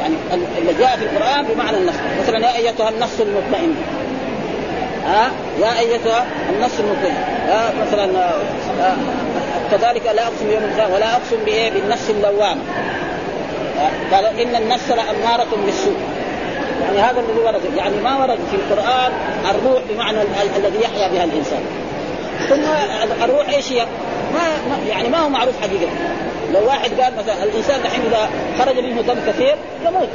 [0.00, 0.14] يعني
[0.58, 3.74] اللي جاء في القران بمعنى النفس مثلا يا ايتها النفس المطمئن
[5.06, 7.16] ها يا ايتها النفس المطمئن
[7.48, 8.42] ها مثلا آه،,
[8.82, 8.96] آه
[9.70, 12.60] كذلك لا اقسم بيوم القيامه ولا اقسم بايه بالنفس اللوامه
[14.12, 15.96] قال ان النفس لاماره بالسوء
[16.82, 19.12] يعني هذا الذي ورد يعني ما ورد في القران
[19.50, 20.18] الروح بمعنى
[20.56, 21.60] الذي يحيا بها الانسان
[22.48, 22.64] ثم
[23.24, 23.80] الروح ايش هي؟
[24.34, 24.40] ما
[24.88, 25.88] يعني ما هو معروف حقيقه
[26.54, 29.54] لو واحد قال مثلا الانسان دحين اذا خرج منه دم كثير
[29.86, 30.08] يموت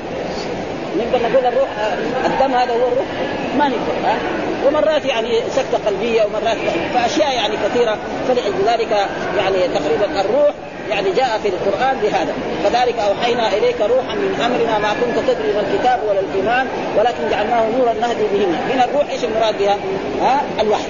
[0.98, 1.70] نقدر نقول الروح
[2.26, 3.06] الدم هذا هو الروح
[3.58, 4.18] ما نقدر ها
[4.68, 6.58] ومرات يعني سكته قلبيه ومرات
[6.94, 8.92] فاشياء يعني كثيره فلذلك
[9.38, 10.54] يعني تقريبا الروح
[10.94, 15.62] يعني جاء في القران بهذا كذلك اوحينا اليك روحا من امرنا ما كنت تدري ما
[15.68, 19.78] الكتاب ولا الايمان ولكن جعلناه نورا نهدي به من الروح ايش المراد بها؟
[20.22, 20.88] ها الوحي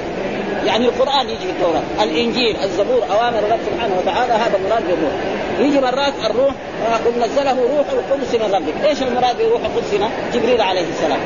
[0.66, 5.12] يعني القران يجي في التوراه، الانجيل، الزبور، اوامر الرب سبحانه وتعالى هذا مراد بالروح.
[5.60, 6.54] يجي مرات الروح
[6.86, 9.96] آه، قل نزله روح القدس من ربك، ايش المراد بروح القدس
[10.34, 11.20] جبريل عليه السلام.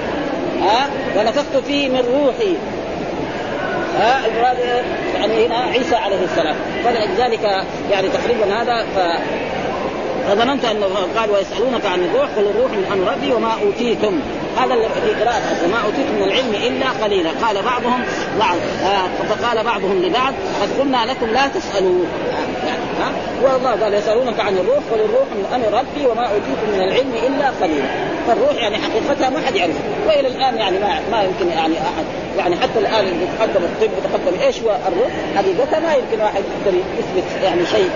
[0.62, 2.54] ها؟ ونفخت فيه من روحي
[4.00, 4.22] ها
[5.16, 9.00] يعني هنا عيسى عليه السلام فلذلك يعني تقريبا هذا ف
[10.30, 10.86] فظننت انه
[11.18, 14.20] قال ويسالونك عن الروح قل الروح من امر ربي وما اوتيتم
[14.60, 18.04] هذا في قراءة وما أوتيتم من العلم إلا قليلا قال بعضهم
[18.40, 22.06] بعض آه، فقال بعضهم لبعض قد قلنا لكم لا تسألوا
[22.66, 23.12] آه، ها
[23.44, 27.50] والله قال يسألونك عن الروح قل الروح من أمر ربي وما أوتيتم من العلم إلا
[27.62, 27.88] قليلا
[28.28, 32.06] فالروح يعني حقيقتها ما حد يعرفها وإلى الآن يعني ما ما يمكن يعني أحد
[32.38, 36.78] يعني حتى الآن اللي تقدم الطب وتقدم إيش هو الروح حقيقتها ما يمكن واحد يقدر
[36.98, 37.90] يثبت يعني شيء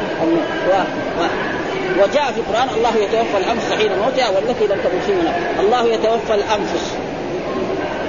[1.98, 6.34] وجاء في القران الله يتوفى الانفس حين موتها والتي لم تكن في منها الله يتوفى
[6.34, 6.96] الانفس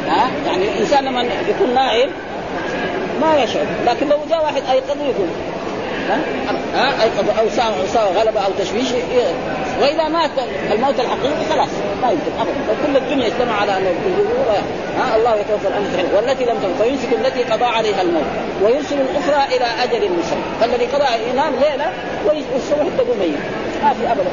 [0.07, 2.09] ها يعني الانسان لما يكون نائم
[3.21, 5.29] ما يشعر لكن لو جاء واحد ايقظه يقول
[6.09, 6.21] ها
[6.77, 7.47] أه؟ ايقظ او
[7.93, 8.87] ساوى غلبه او تشويش
[9.81, 10.31] واذا مات
[10.73, 11.69] الموت الحقيقي خلاص
[12.03, 14.25] ما يمكن ابدا كل الدنيا اجتمع على انه
[14.97, 18.23] ها الله يتوفى الانفس والتي لم تمت فيمسك التي قضى عليها الموت
[18.63, 21.91] ويرسل الاخرى الى اجل مسمى فالذي قضى ينام ليله
[22.27, 23.39] والصبح تقوم ميت
[23.83, 24.31] ما في ابدا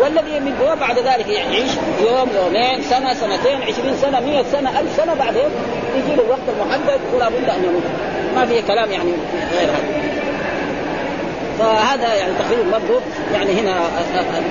[0.00, 1.70] والذي من بعد ذلك يعيش
[2.06, 5.50] يوم يومين سنه سنتين عشرين سنه مئة سنه ألف سنه بعدين
[5.96, 7.82] يجي له الوقت المحدد ولا بد ان يموت
[8.36, 9.12] ما في كلام يعني
[9.58, 10.13] غير هذا
[11.58, 13.00] فهذا يعني تقريبا برضه
[13.34, 13.74] يعني هنا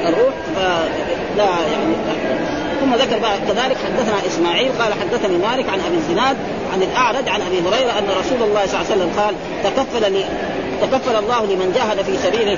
[0.10, 1.94] الروح فلا يعني
[2.82, 6.38] ثم ذكر بعد كذلك حدثنا اسماعيل قال حدثني مالك عن ابي الزناد
[6.74, 10.26] عن الاعرج عن ابي هريره ان رسول الله صلى الله عليه وسلم قال تكفل لي
[10.82, 12.58] تكفل الله لمن جاهد في سبيله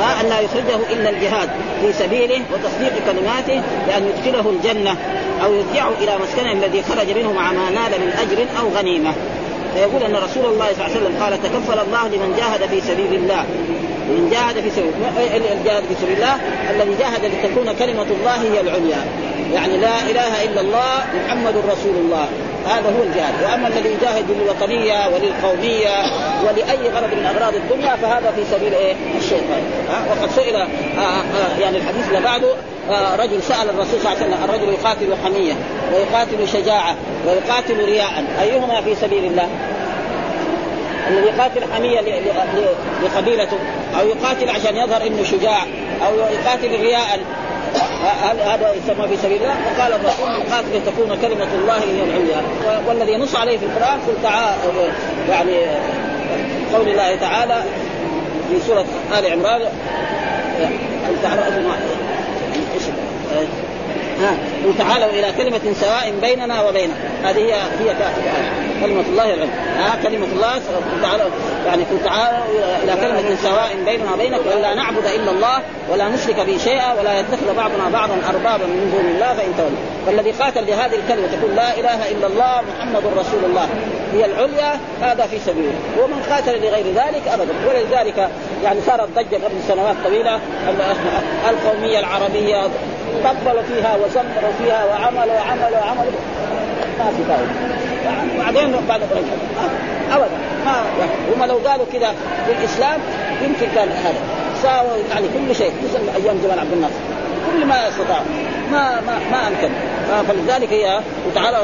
[0.00, 4.96] ها أن لا يخرجه إلا الجهاد في سبيله وتصديق كلماته بأن يدخله الجنة
[5.44, 9.12] أو يرجعه إلى مسكنه الذي خرج منه مع ما نال من أجر أو غنيمة
[9.74, 13.14] فيقول ان رسول الله صلى الله عليه وسلم قال تكفل الله لمن جاهد في سبيل
[13.14, 13.44] الله
[14.08, 16.34] من جاهد في سبيل الجاهد إيه، إيه، في سبيل الله
[16.70, 19.04] الذي جاهد لتكون كلمه الله هي العليا
[19.54, 22.28] يعني لا اله الا الله محمد رسول الله
[22.66, 25.96] هذا هو الجهاد واما الذي يجاهد للوطنيه وللقوميه
[26.44, 30.68] ولاي غرض من اغراض الدنيا فهذا في سبيل ايه؟ الشيطان ها وقد سئل آه،
[31.00, 32.48] آه، يعني الحديث اللي بعده
[32.90, 35.52] آه، رجل سال الرسول صلى الله عليه وسلم الرجل يقاتل حميه
[35.92, 36.94] ويقاتل شجاعه
[37.26, 39.48] ويقاتل رياء ايهما في سبيل الله؟
[41.08, 42.00] الذي يقاتل حميه
[43.04, 43.58] لقبيلته
[44.00, 45.62] او يقاتل عشان يظهر انه شجاع
[46.08, 47.18] او يقاتل رياء
[48.22, 52.42] هل هذا يسمى في سبيل الله؟ وقال الرسول قاتل تكون كلمه الله هي العليا
[52.88, 54.56] والذي ينص عليه في القران قل تعالى
[55.30, 55.58] يعني
[56.74, 57.62] قول الله تعالى
[58.50, 58.84] في سوره
[59.18, 59.60] ال عمران
[61.08, 61.56] قل تعالى
[64.24, 64.36] ها
[64.78, 67.94] تعالوا الى كلمه سواء بيننا وبينك هذه هي هي
[68.80, 70.52] كلمه الله العلم ها كلمه الله
[71.02, 71.26] تعالوا
[71.66, 72.38] يعني تعالوا
[72.84, 75.58] الى كلمه سواء بيننا وبينك الا نعبد الا الله
[75.92, 80.30] ولا نشرك به شيئا ولا يتخذ بعضنا بعضا اربابا من دون الله فان تولوا فالذي
[80.30, 83.68] قاتل بهذه الكلمه تقول لا اله الا الله محمد رسول الله
[84.12, 88.28] هي العليا هذا في سبيله ومن قاتل لغير ذلك ابدا ولذلك
[88.64, 90.40] يعني صارت ضجه قبل سنوات طويله
[91.50, 92.64] القوميه العربيه
[93.22, 96.12] طبلوا فيها وزمروا فيها وعملوا وعملوا وعملوا
[96.98, 97.72] ما في فائده
[98.44, 99.24] بعدين بعد قريش
[100.12, 100.28] ابدا
[100.66, 101.42] ما يعني.
[101.42, 102.14] هم لو قالوا كذا
[102.46, 103.00] في الاسلام
[103.42, 104.20] يمكن كان هذا
[104.62, 106.94] ساووا يعني كل شيء مثل ايام جمال عبد الناصر
[107.52, 108.24] كل ما استطاعوا
[108.72, 109.72] ما ما ما امكن
[110.12, 111.58] آه، فلذلك هي وتعالى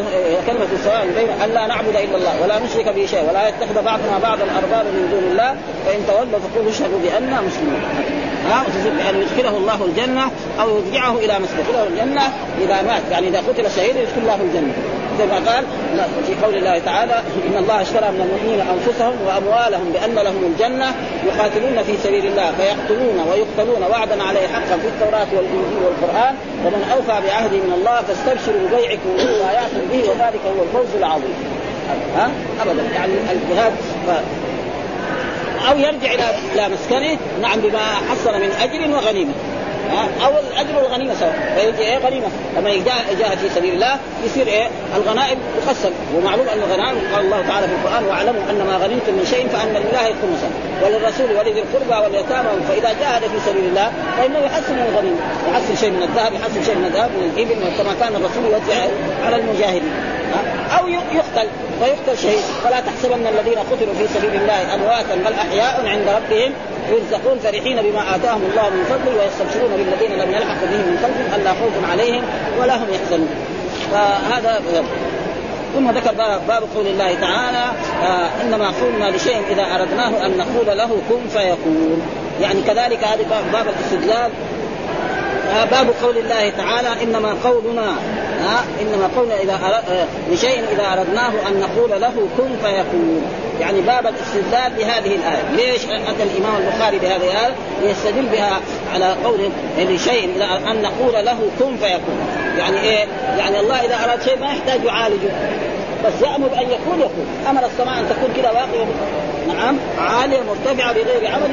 [0.46, 4.18] كلمه السواء بين ان لا نعبد الا الله ولا نشرك به شيء ولا يتخذ بعضنا
[4.22, 7.82] بعض الارباب من دون الله فان تولوا فقولوا اشهدوا بانا مسلمون
[8.50, 8.64] ها
[9.10, 10.24] ان يدخله الله الجنه
[10.60, 12.22] او يرجعه الى مسجد يدخله الجنه
[12.60, 14.72] اذا مات يعني اذا قتل شهيدا يدخل الله الجنه
[15.18, 15.64] زي ما قال
[15.96, 17.14] لا في قول الله تعالى
[17.50, 20.94] ان الله اشترى من المؤمنين انفسهم واموالهم بان لهم الجنه
[21.26, 27.26] يقاتلون في سبيل الله فيقتلون ويقتلون وعدا عليه حقا في التوراه والانجيل والقران ومن اوفى
[27.28, 31.34] بعهده من الله فاستبشروا ببيعكم وما ياتي به وذلك هو الفوز العظيم
[32.16, 32.30] ها
[32.62, 33.72] ابدا يعني الجهاد
[35.70, 37.78] او يرجع الى الى مسكنه نعم بما
[38.10, 39.32] حصل من اجر وغنيمه
[40.26, 42.26] او الاجر والغنيمه سواء فيجي ايه غنيمه
[42.56, 42.70] لما
[43.20, 47.74] جاء في سبيل الله يصير ايه الغنائم تقسم ومعلوم ان الغنائم قال الله تعالى في
[47.74, 50.50] القران واعلموا ان ما غنمتم من شيء فان لله خمسا
[50.82, 55.20] وللرسول ولذي القربى واليتامى فاذا جاهد في سبيل الله فانه يحسن من الغنيمه
[55.52, 58.74] يحسن شيء من الذهب يحسن شيء من الذهب من الابل كما كان الرسول يوزع
[59.26, 60.19] على المجاهدين
[60.80, 61.48] او يقتل
[61.80, 66.52] ويقتل شهيد فلا تحسبن الذين قتلوا في سبيل الله امواتا بل احياء عند ربهم
[66.90, 71.50] يرزقون فرحين بما اتاهم الله من فضله ويستبشرون بالذين لم يلحقوا بهم من خلفهم الا
[71.50, 72.22] خوف عليهم
[72.60, 73.28] ولا هم يحزنون
[73.92, 74.60] فهذا
[75.76, 76.12] ثم ذكر
[76.48, 77.64] باب قول الله تعالى
[78.02, 82.02] آه انما قلنا لشيء اذا اردناه ان نقول له كن فيكون
[82.42, 84.30] يعني كذلك هذا باب الاستدلال
[85.54, 87.94] آه باب قول الله تعالى انما قولنا
[88.40, 90.06] ها آه، انما قولنا اذا أرد...
[90.30, 93.22] لشيء آه، اذا اردناه ان نقول له كن فيكون
[93.60, 98.50] يعني باب الاستدلال بهذه الايه، ليش اتى الامام البخاري بهذه الايه؟ ليستدل بها
[98.94, 102.18] على قوله لشيء اذا ان نقول له كن فيكون،
[102.58, 103.04] يعني ايه؟
[103.38, 105.28] يعني الله اذا اراد شيء ما يحتاج يعالجه
[106.04, 108.86] بس يامر ان يكون يكون، امر السماء ان تكون كذا واقفه
[109.48, 111.50] نعم عاليه مرتفعه بغير عمل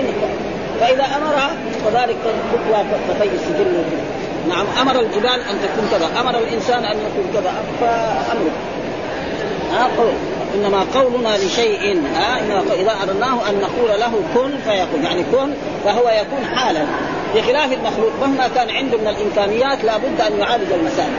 [0.80, 1.52] فاذا امرها
[1.86, 2.16] فذلك
[2.54, 2.84] تقوى
[3.20, 3.84] فتي السجل
[4.50, 8.52] نعم امر الجبال ان تكون كذا امر الانسان ان يكون كذا فامر
[9.80, 10.14] أقول.
[10.56, 15.54] انما قولنا لشيء آه إنما اذا اردناه ان نقول له كن فيكون يعني كن
[15.86, 16.86] فهو يكون حالا
[17.36, 21.12] بخلاف المخلوق مهما كان عنده من الامكانيات لابد ان يعالج المسائل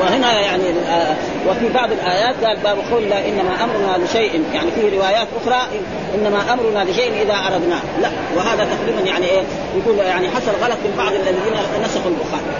[0.01, 1.15] وهنا يعني آه،
[1.49, 2.77] وفي بعض الايات قال باب
[3.09, 5.67] لا انما امرنا لشيء يعني في روايات اخرى
[6.15, 9.41] انما امرنا لشيء اذا اردناه لا وهذا تقريبا يعني ايه
[9.77, 12.51] يقول يعني حصل غلط من بعض الذين نسخوا البخاري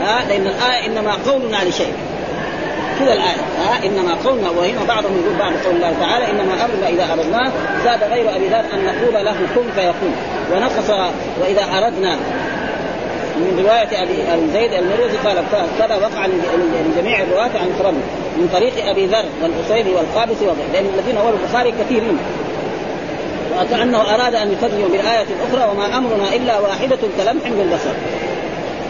[0.00, 1.92] ها آه، لان الايه انما قولنا لشيء
[3.00, 3.36] كذا الآية
[3.68, 7.50] ها آه، إنما قولنا وهنا بعضهم يقول بعض قول الله تعالى إنما أمرنا إذا أردناه
[7.84, 10.14] زاد غير أبي ذات أن نقول له كن فيكون
[10.52, 11.06] ونقص
[11.40, 12.16] وإذا أردنا
[13.36, 14.16] من روايه ابي
[14.52, 15.36] زيد المروزي قال
[15.78, 17.94] كذا وقع لجميع الرواه عن كرم
[18.38, 22.18] من طريق ابي ذر والأصيل والقابس وغيره لان الذين أولوا البخاري كثيرين
[23.62, 27.94] وكانه اراد ان يترجم بالايه الاخرى وما امرنا الا واحده كلمح بالبصر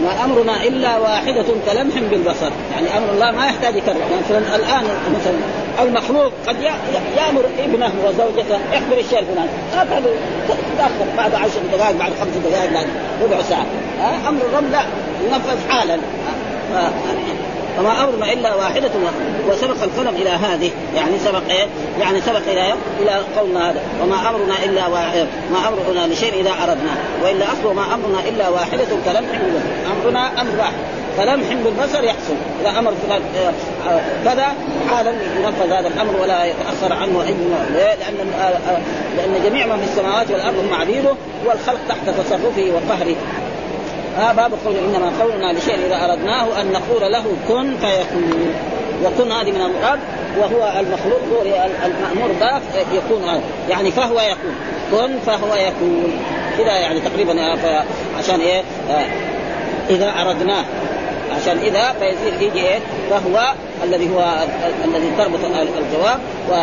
[0.05, 4.85] ما امرنا الا واحده كلمح بالبصر يعني امر الله ما يحتاج يكرر يعني مثلا الان
[5.21, 5.35] مثلا
[5.83, 6.57] المخلوق قد
[7.17, 10.03] يامر ابنه وزوجته احضر الشيء الفلاني ما تاخر
[10.49, 12.87] تتاخر بعد عشر دقائق بعد خمس دقائق بعد
[13.25, 13.67] ربع ساعه
[14.29, 14.81] امر الرب لا
[15.25, 15.99] ينفذ حالا
[17.77, 18.91] فما امرنا الا واحده
[19.49, 21.67] وسبق القلم الى هذه يعني سبق ايه؟
[22.01, 26.97] يعني سبق الى الى قولنا هذا وما امرنا الا واحد ما امرنا لشيء اذا اردناه
[27.25, 29.29] والا اصل ما امرنا الا واحده كلمح
[30.01, 30.73] امرنا امر واحد
[31.17, 33.23] فلمح بالبصر يحصل اذا امر فلان
[33.91, 34.47] آه، كذا
[34.91, 37.35] حالا ينفذ هذا الامر ولا يتاخر عنه اي
[37.73, 38.79] لان آه، آه،
[39.17, 41.15] لان جميع ما في السماوات والارض هم عبيده
[41.47, 43.15] والخلق تحت تصرفه وقهره
[44.19, 48.55] آه باب قول انما قولنا لشيء اذا اردناه ان نقول له كن فيكون
[49.05, 49.99] وكن هذه من المراد
[50.39, 51.21] وهو المخلوق
[51.85, 52.61] المامور به
[52.97, 54.57] يكون هذا يعني فهو يكون
[54.91, 56.13] كن فهو يكون
[56.59, 57.37] كذا يعني تقريبا
[58.19, 58.63] عشان ايه
[59.91, 60.65] اذا اردناه
[61.33, 62.79] عشان اذا فيصير يجي ايه
[63.11, 63.53] فهو
[63.85, 64.39] الذي هو
[64.85, 66.19] الذي تربط الجواب
[66.51, 66.55] و...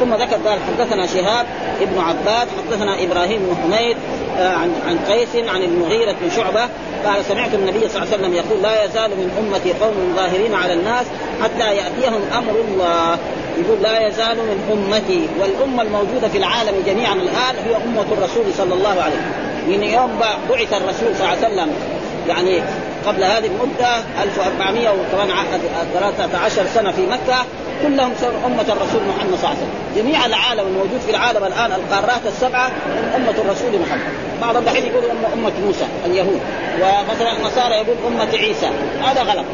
[0.00, 1.46] ثم ذكر قال حدثنا شهاب
[1.80, 3.96] ابن عباد حدثنا ابراهيم بن حميد
[4.38, 6.60] آه، عن عن قيس عن المغيرة بن شعبة
[7.06, 10.72] قال سمعت النبي صلى الله عليه وسلم يقول لا يزال من أمتي قوم ظاهرين على
[10.72, 11.06] الناس
[11.42, 13.18] حتى يأتيهم أمر الله
[13.60, 18.74] يقول لا يزال من أمتي والأمة الموجودة في العالم جميعا الآن هي أمة الرسول صلى
[18.74, 19.32] الله عليه وسلم
[19.68, 21.70] من يوم بعث الرسول صلى الله عليه وسلم
[22.28, 22.58] يعني
[23.06, 25.28] قبل هذه المدة 1400 وكمان
[26.16, 27.36] 13 سنة في مكة
[27.82, 31.72] كلهم صاروا أمة الرسول محمد صلى الله عليه وسلم جميع العالم الموجود في العالم الآن
[31.72, 36.40] القارات السبعة من أمة الرسول محمد بعض الحين يقول أمة موسى اليهود
[36.82, 38.66] ومثلا النصارى يقول أمة عيسى
[39.04, 39.44] هذا غلط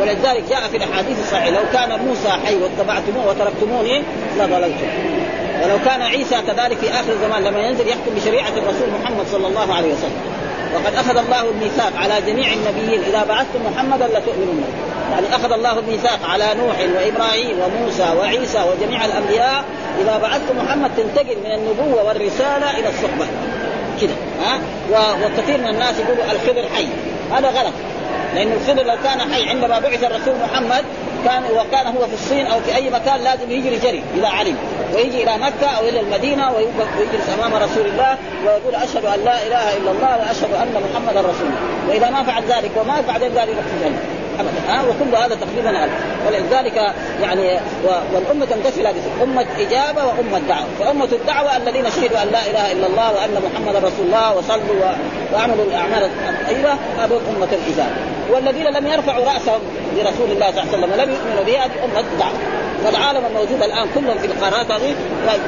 [0.00, 4.02] ولذلك جاء في الاحاديث الصحيحه لو كان موسى حي واتبعتموه وتركتموني
[4.38, 4.88] لضللتم
[5.62, 9.74] ولو كان عيسى كذلك في اخر الزمان لما ينزل يحكم بشريعه الرسول محمد صلى الله
[9.74, 10.33] عليه وسلم
[10.74, 14.64] وقد اخذ الله الميثاق على جميع النبيين اذا بعثتم محمدا لتؤمنن
[15.12, 19.64] يعني اخذ الله الميثاق على نوح وابراهيم وموسى وعيسى وجميع الانبياء
[20.00, 23.26] اذا بعثت محمد تنتقل من النبوه والرساله الى الصحبه
[24.00, 24.12] كده
[24.46, 24.58] ها
[25.26, 26.86] وكثير من الناس يقولوا الخضر حي
[27.36, 27.72] هذا غلط
[28.34, 30.84] لان الخضر لو كان حي عندما بعث الرسول محمد
[31.24, 34.56] كان وكان هو في الصين او في اي مكان لازم يجري جري اذا علم
[34.94, 39.76] ويجي الى مكه او الى المدينه ويجلس امام رسول الله ويقول اشهد ان لا اله
[39.76, 43.72] الا الله واشهد ان محمدا رسول الله واذا ما فعل ذلك وما بعدين ذلك في
[43.86, 43.98] الجنه
[44.68, 45.90] ها أه؟ وكل هذا تقريبا هذا
[46.26, 46.76] ولذلك
[47.22, 47.54] يعني
[47.86, 47.88] و...
[48.14, 52.86] والأمة تنقسم إلى أمة إجابة وأمة دعوة فأمة الدعوة الذين شهدوا أن لا إله إلا
[52.86, 54.84] الله وأن محمدا رسول الله وصلوا و...
[55.34, 56.02] وعملوا الأعمال
[56.38, 57.96] الطيبة هذول أمة الإجابة
[58.30, 59.60] والذين لم يرفعوا راسهم
[59.96, 62.32] لرسول الله صلى الله عليه وسلم ولم يؤمنوا به هذه امه ضعف
[62.84, 64.94] فالعالم الموجود الان كلهم في هذه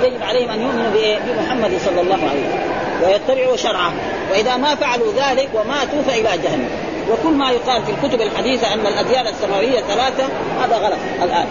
[0.04, 2.72] يجب عليهم ان يؤمنوا بمحمد صلى الله عليه وسلم
[3.06, 3.92] ويتبعوا شرعه
[4.30, 6.68] واذا ما فعلوا ذلك وماتوا فالى جهنم
[7.10, 10.24] وكل ما يقال في الكتب الحديثه ان الاديان السماويه ثلاثه
[10.64, 11.46] هذا غلط الان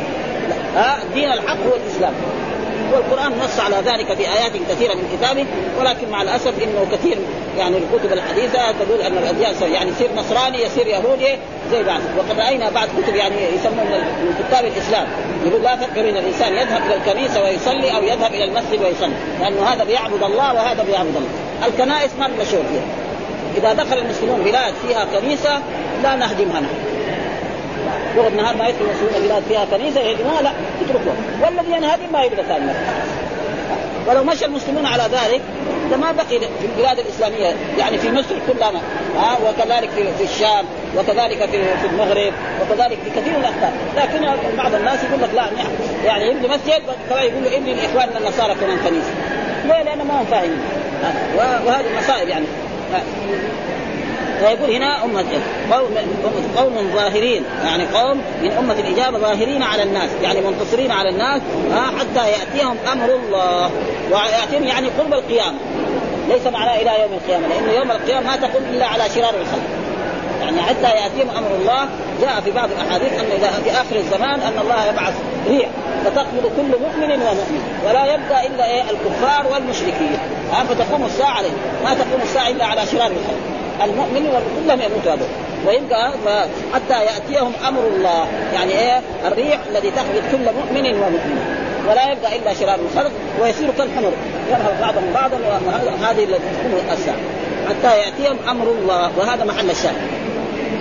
[0.76, 2.14] ها الدين الحق هو الاسلام
[2.94, 5.46] والقران نص على ذلك في ايات كثيره من كتابه
[5.80, 7.18] ولكن مع الاسف انه كثير
[7.58, 11.36] يعني الكتب الحديثه تدل ان الاديان يعني يصير نصراني يصير يهودي
[11.72, 13.86] زي بعض وقد راينا بعض كتب يعني يسمون
[14.24, 15.08] من كتاب الاسلام
[15.46, 19.64] يقول لا فرق بين الانسان يذهب الى الكنيسه ويصلي او يذهب الى المسجد ويصلي لانه
[19.66, 21.32] هذا بيعبد الله وهذا بيعبد الله
[21.68, 22.94] الكنائس ما لنا فيها
[23.58, 25.60] اذا دخل المسلمون بلاد فيها كنيسه
[26.04, 26.96] لا نهدمها نحن
[28.18, 30.52] يقعد النهار ما يدخل مسؤول البلاد فيها كنيسه يهدموها لا
[30.82, 32.72] يتركوها والذي ينهدم ما يبقى ثاني
[34.08, 35.42] ولو مشى المسلمون على ذلك
[35.92, 38.72] لما بقي في البلاد الاسلاميه يعني في مصر كلها
[39.18, 40.66] ها وكذلك في, الشام
[40.98, 45.46] وكذلك في, المغرب وكذلك في كثير من الاخبار لكن بعض الناس يقول لك لا
[46.06, 49.12] يعني يبني مسجد كما يقول له ابني لاخواننا النصارى كمان كنيسه
[49.66, 50.60] ليه؟ لان ما هم فاهمين
[51.66, 52.46] وهذه مصائب يعني
[54.40, 55.24] فيقول هنا أمة
[55.72, 55.96] قوم
[56.58, 61.42] قوم ظاهرين يعني قوم من أمة الإجابة ظاهرين على الناس يعني منتصرين على الناس
[61.74, 63.72] آه، حتى يأتيهم أمر الله
[64.12, 65.58] ويأتيهم يعني قرب القيامة
[66.30, 69.70] ليس معناه إلى يوم القيامة لأنه يوم القيامة ما تقوم إلا على شرار الخلق
[70.42, 71.88] يعني حتى يأتيهم أمر الله
[72.22, 75.14] جاء في بعض الأحاديث أن إذا في آخر الزمان أن الله يبعث
[75.50, 75.70] ريح
[76.06, 80.18] فتقبض كل مؤمن ومؤمن ولا يبقى إلا إيه الكفار والمشركين
[80.54, 81.50] ها آه، فتقوم الساعة عليه
[81.84, 83.45] ما تقوم الساعة إلا على شرار الخلق
[83.84, 85.28] المؤمن كلهم يموت هذول
[85.68, 86.12] ويبقى
[86.74, 91.56] حتى ياتيهم امر الله يعني ايه الريح الذي تخرج كل مؤمن ومؤمن
[91.90, 93.12] ولا يبقى الا شراب الخلق
[93.42, 94.12] ويصير كالحمر
[94.50, 95.38] يرهب بعضهم بعضا
[96.02, 96.90] وهذه التي تكون
[97.70, 100.25] حتى ياتيهم امر الله وهذا محل الشاهد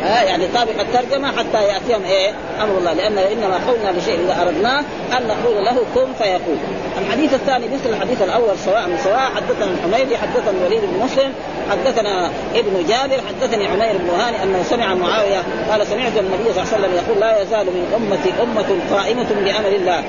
[0.05, 2.31] ها يعني طابق الترجمه حتى ياتيهم ايه
[2.63, 4.79] امر الله لان انما قولنا لشيء اذا اردناه
[5.19, 6.59] ان نقول له كن فيكون.
[7.07, 11.33] الحديث الثاني مثل الحديث الاول سواء سواء حدثنا الحميدي حدثنا الوليد بن مسلم
[11.71, 16.75] حدثنا ابن جابر حدثني عمير بن هاني انه سمع معاويه قال سمعت النبي صلى الله
[16.75, 20.03] عليه وسلم يقول لا يزال من امتي امه قائمه بامر الله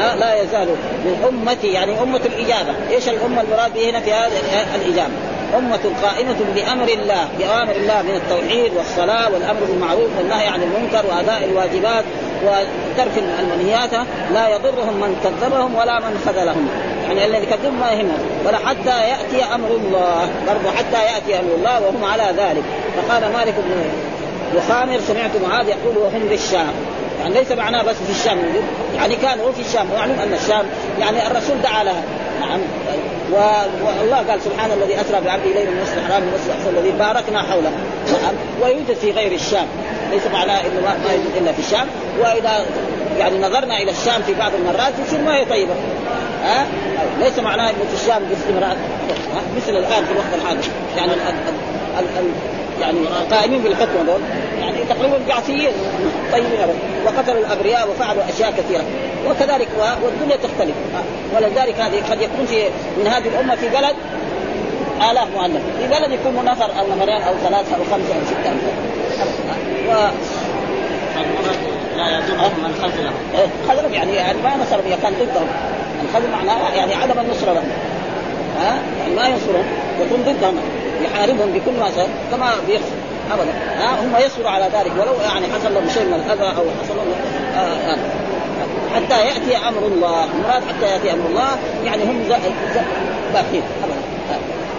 [0.00, 0.68] آه لا يزال
[1.04, 5.12] من امتي يعني امه الاجابه، ايش الامه المراد به هنا في هذه الاجابه؟
[5.58, 11.44] أمة قائمة بأمر الله بأمر الله من التوحيد والصلاة والأمر بالمعروف والنهي عن المنكر وأداء
[11.44, 12.04] الواجبات
[12.44, 13.90] وترك المنهيات
[14.34, 16.68] لا يضرهم من كذبهم ولا من خذلهم
[17.06, 21.80] يعني الذي كذب ما يهمه ولا حتى يأتي أمر الله برضه حتى يأتي أمر الله
[21.80, 22.62] وهم على ذلك
[23.08, 23.74] فقال مالك بن
[24.58, 26.68] وخامر سمعت معاذ يقول وهم بالشام
[27.22, 28.38] يعني ليس معناه بس في الشام
[28.96, 30.66] يعني كانوا في الشام ومعلوم ان الشام
[31.00, 32.02] يعني الرسول دعا لها
[32.40, 32.58] نعم
[33.34, 37.70] والله قال سبحان الذي اسرى بعبده ليلا من المسجد الحرام من المسجد الذي باركنا حوله
[38.06, 38.34] نعم.
[38.62, 39.66] ويوجد في غير الشام
[40.10, 41.86] ليس معناه انه ما يوجد الا في الشام
[42.20, 42.64] واذا
[43.18, 45.74] يعني نظرنا الى الشام في بعض المرات يصير ما هي طيبه
[46.44, 46.66] ها أه؟
[47.24, 50.60] ليس معناه انه في الشام باستمرار أه؟ مثل الان في الوقت الحاضر
[50.96, 51.12] يعني
[52.80, 52.98] يعني
[53.30, 54.20] قائمين بالحكم هذول
[54.60, 55.70] يعني تقريبا بعثيين
[56.32, 56.50] طيبين
[57.06, 58.84] وقتلوا الابرياء وفعلوا اشياء كثيره
[59.30, 59.68] وكذلك
[60.02, 60.74] والدنيا تختلف
[61.36, 62.58] ولذلك هذه قد يكون في
[63.00, 63.94] من هذه الامه في بلد
[65.10, 68.50] آلاف مؤلف في بلد يكون نفر أو نفرين أو ثلاثة أو خمسة أو ستة
[69.88, 69.92] و...
[71.96, 75.46] لا يضرهم من خذلهم إيه، خذلهم يعني يعني ما نصرهم اذا كان ضدهم
[76.04, 77.68] الخذل معناه يعني عدم النصره لهم
[78.60, 79.64] ها يعني ما ينصرهم
[80.00, 80.58] يكون ضدهم
[81.02, 81.90] يحاربهم بكل ما
[82.30, 82.94] كما بيحصل
[83.32, 86.96] ابدا ها هم يصبروا على ذلك ولو يعني حصل لهم شيء من الاذى او حصل
[86.96, 87.14] لهم
[87.58, 87.96] آه آه.
[88.94, 91.48] حتى ياتي امر الله مراد حتى ياتي امر الله
[91.84, 92.18] يعني هم
[93.32, 93.96] باقين ابدا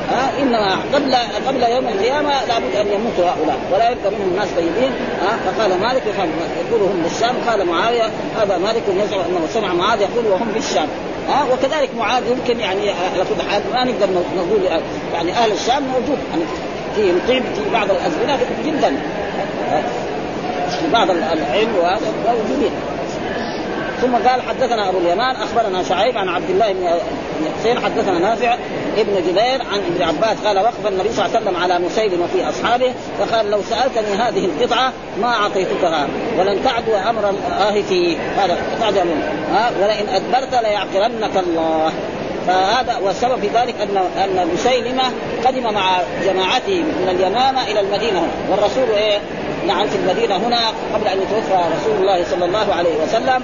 [0.09, 1.16] ها آه انما قبل
[1.47, 4.91] قبل يوم القيامه لابد ان يموت هؤلاء ولا يبقى منهم الناس طيبين
[5.22, 6.03] ها فقال مالك
[6.70, 8.09] يقول هم بالشام قال معاويه
[8.41, 10.88] هذا مالك يزعم انه سمع معاذ يقول وهم بالشام
[11.30, 14.05] ها أه؟ وكذلك معاذ يمكن يعني آه، على كل حال ما نقدر
[14.38, 14.80] نقول آه،
[15.13, 16.43] يعني اهل الشام موجود يعني
[16.95, 18.97] في طيب في بعض الازمنه جدا
[19.71, 19.82] آه،
[20.69, 22.71] في بعض العلم وهذا موجودين
[24.05, 26.87] ثم قال حدثنا ابو اليمان اخبرنا شعيب عن عبد الله بن
[27.59, 28.53] حسين حدثنا نافع
[28.97, 32.49] ابن جبير عن ابن عباس قال وقف النبي صلى الله عليه وسلم على مسيب وفي
[32.49, 36.07] اصحابه فقال لو سالتني هذه القطعه ما اعطيتكها
[36.39, 38.99] ولن تعدو امر الله فيه هذا تعدو
[39.53, 41.91] ها ولئن ادبرت ليعقلنك الله
[42.47, 45.03] فهذا والسبب في ذلك ان ان مسيلمه
[45.45, 49.17] قدم مع جماعته من اليمامه الى المدينه والرسول ايه
[49.68, 50.59] نعم في المدينه هنا
[50.93, 53.43] قبل ان يتوفى رسول الله صلى الله عليه وسلم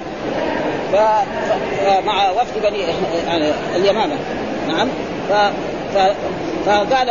[0.94, 2.78] آه، مع وفد بني
[3.26, 3.44] يعني
[3.76, 4.14] اليمامه
[4.68, 4.88] نعم
[5.28, 5.34] ف
[6.66, 7.10] فقال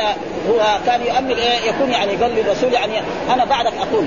[0.49, 2.93] هو كان يؤمل ايه يكون يعني قال للرسول يعني
[3.33, 4.05] انا بعدك اقول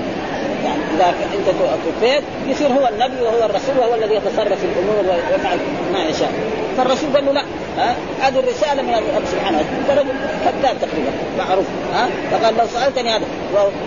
[0.65, 1.49] يعني اذا انت
[1.85, 5.57] توفيت يصير هو النبي وهو الرسول وهو الذي يتصرف في الامور ويفعل
[5.93, 6.31] ما يشاء
[6.77, 7.41] فالرسول قال له لا
[7.77, 10.13] ها هذه الرساله من الرب سبحانه وتعالى رجل
[10.45, 13.25] كذاب تقريبا معروف ها فقال لو سالتني هذا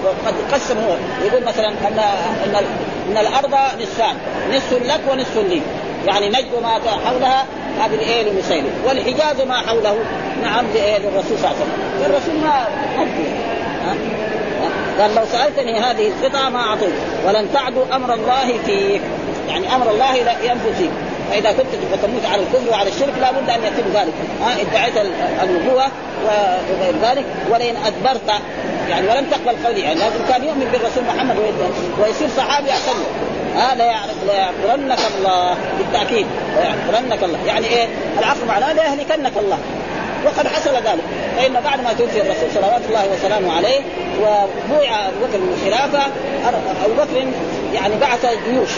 [0.04, 0.94] وقد قسم هو
[1.26, 1.98] يقول مثلا ان
[2.46, 2.64] ان,
[3.10, 4.16] إن الارض نصفان
[4.50, 5.60] نصف لك ونصف لي
[6.06, 6.68] يعني نجد ما
[7.08, 7.44] حولها
[7.80, 9.96] هذه الايه لمسيلم والحجاز ما حوله
[10.42, 12.66] نعم للرسول صلى الله عليه وسلم الرسول ما
[15.00, 16.92] قال لو سالتني هذه القطعه ما اعطيك
[17.26, 19.02] ولن تعدو امر الله فيك
[19.48, 20.90] يعني امر الله لا ينفذ فيك
[21.30, 24.96] فاذا كنت تموت على الكفر وعلى الشرك لابد ان يتم ذلك ها ادعيت
[25.42, 25.82] النبوه
[26.24, 28.30] وغير ذلك ولئن ادبرت
[28.90, 31.36] يعني ولم تقبل قولي يعني لازم كان يؤمن بالرسول محمد
[32.02, 32.92] ويصير صحابي احسن
[33.56, 33.94] هذا لا
[34.26, 36.26] ليعقرنك الله بالتاكيد
[36.56, 37.86] ليعقرنك الله يعني ايه
[38.18, 39.58] العقل معناه ليهلكنك الله
[40.24, 41.04] وقد حصل ذلك
[41.36, 43.78] فان بعد ما توفي الرسول صلوات الله وسلامه عليه
[44.20, 46.02] وبويع ابو بكر الخلافه
[46.84, 47.26] ابو بكر
[47.74, 48.70] يعني بعث جيوش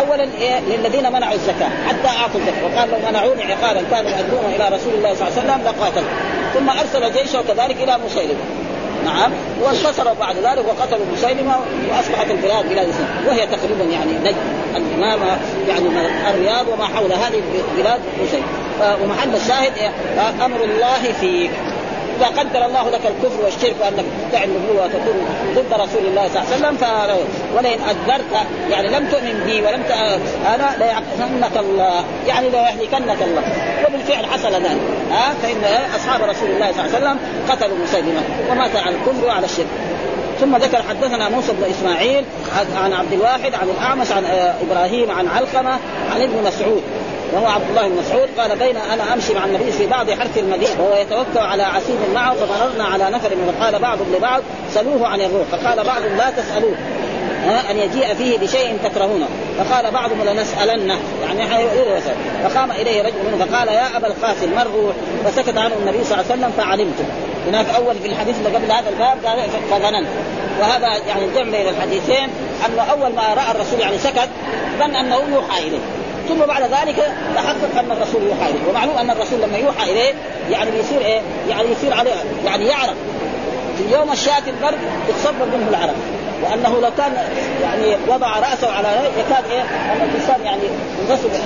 [0.00, 4.64] اولا إيه للذين منعوا الزكاه حتى اعطوا الزكاه وقال لو منعوني عقالا كانوا يؤدون الى
[4.66, 6.08] رسول الله صلى الله عليه وسلم لقاتلوا
[6.54, 8.63] ثم ارسل جيشه كذلك الى مسيلمه
[9.04, 9.32] نعم
[9.62, 11.54] وانتصر بعد ذلك وقتل مسيلمه
[11.90, 14.36] واصبحت البلاد بلاد اسلام وهي تقريبا يعني نجد
[14.76, 15.36] الامامه
[15.68, 15.86] يعني
[16.30, 17.40] الرياض وما حول هذه
[17.76, 18.46] البلاد مسيلمه
[18.82, 19.72] آه، ومحل الشاهد
[20.18, 21.50] آه، امر الله فيك
[22.18, 26.66] اذا قدر الله لك الكفر والشرك وانك تدعي النبوه وتكون ضد رسول الله صلى الله
[26.66, 27.18] عليه وسلم
[27.56, 28.30] ولئن اكبرت
[28.70, 29.90] يعني لم تؤمن بي ولم ت...
[30.54, 33.42] انا ليعقنك الله يعني ليهلكنك الله
[33.88, 34.80] وبالفعل حصل ذلك
[35.12, 35.62] ها فان
[35.96, 37.18] اصحاب رسول الله صلى الله عليه وسلم
[37.50, 39.66] قتلوا مسلمه ومات على الكفر وعلى الشرك
[40.40, 42.24] ثم ذكر حدثنا موسى بن اسماعيل
[42.76, 45.78] عن عبد الواحد عن الاعمش عن آه، ابراهيم عن علقمه
[46.14, 46.82] عن ابن مسعود
[47.34, 50.70] وهو عبد الله بن مسعود قال بين انا امشي مع النبي في بعض حرث المدينه
[50.80, 54.42] وهو يتوكل على عسير معه فمررنا على نفر فقال بعض لبعض
[54.74, 56.74] سلوه عن الروح فقال بعض لا تسالوه
[57.70, 59.28] أن يجيء فيه بشيء تكرهونه
[59.58, 61.64] فقال بعضهم لنسألنه يعني
[61.96, 62.14] يسأل
[62.44, 66.26] فقام إليه رجل منهم فقال يا أبا القاسم ما الروح فسكت عنه النبي صلى الله
[66.32, 67.04] عليه وسلم فعلمته
[67.48, 69.38] هناك أول في الحديث اللي قبل هذا الباب قال
[69.70, 70.08] فظننت
[70.60, 72.28] وهذا يعني الجمع بين الحديثين
[72.68, 74.28] أنه أول ما رأى الرسول يعني سكت
[74.78, 75.78] ظن أنه يوحى إليه
[76.28, 80.14] ثم بعد ذلك تحقق ان الرسول يوحى اليه ومعلوم ان الرسول لما يوحى اليه
[80.50, 82.12] يعني يصير ايه؟ يعني يصير عليه
[82.46, 82.94] يعني يعرف
[83.78, 85.94] في اليوم الشاتي البرد يتصبب منه العرق
[86.42, 87.12] وانه لو كان
[87.62, 91.38] يعني وضع راسه على يكاد ايه ان الانسان يعني إيه؟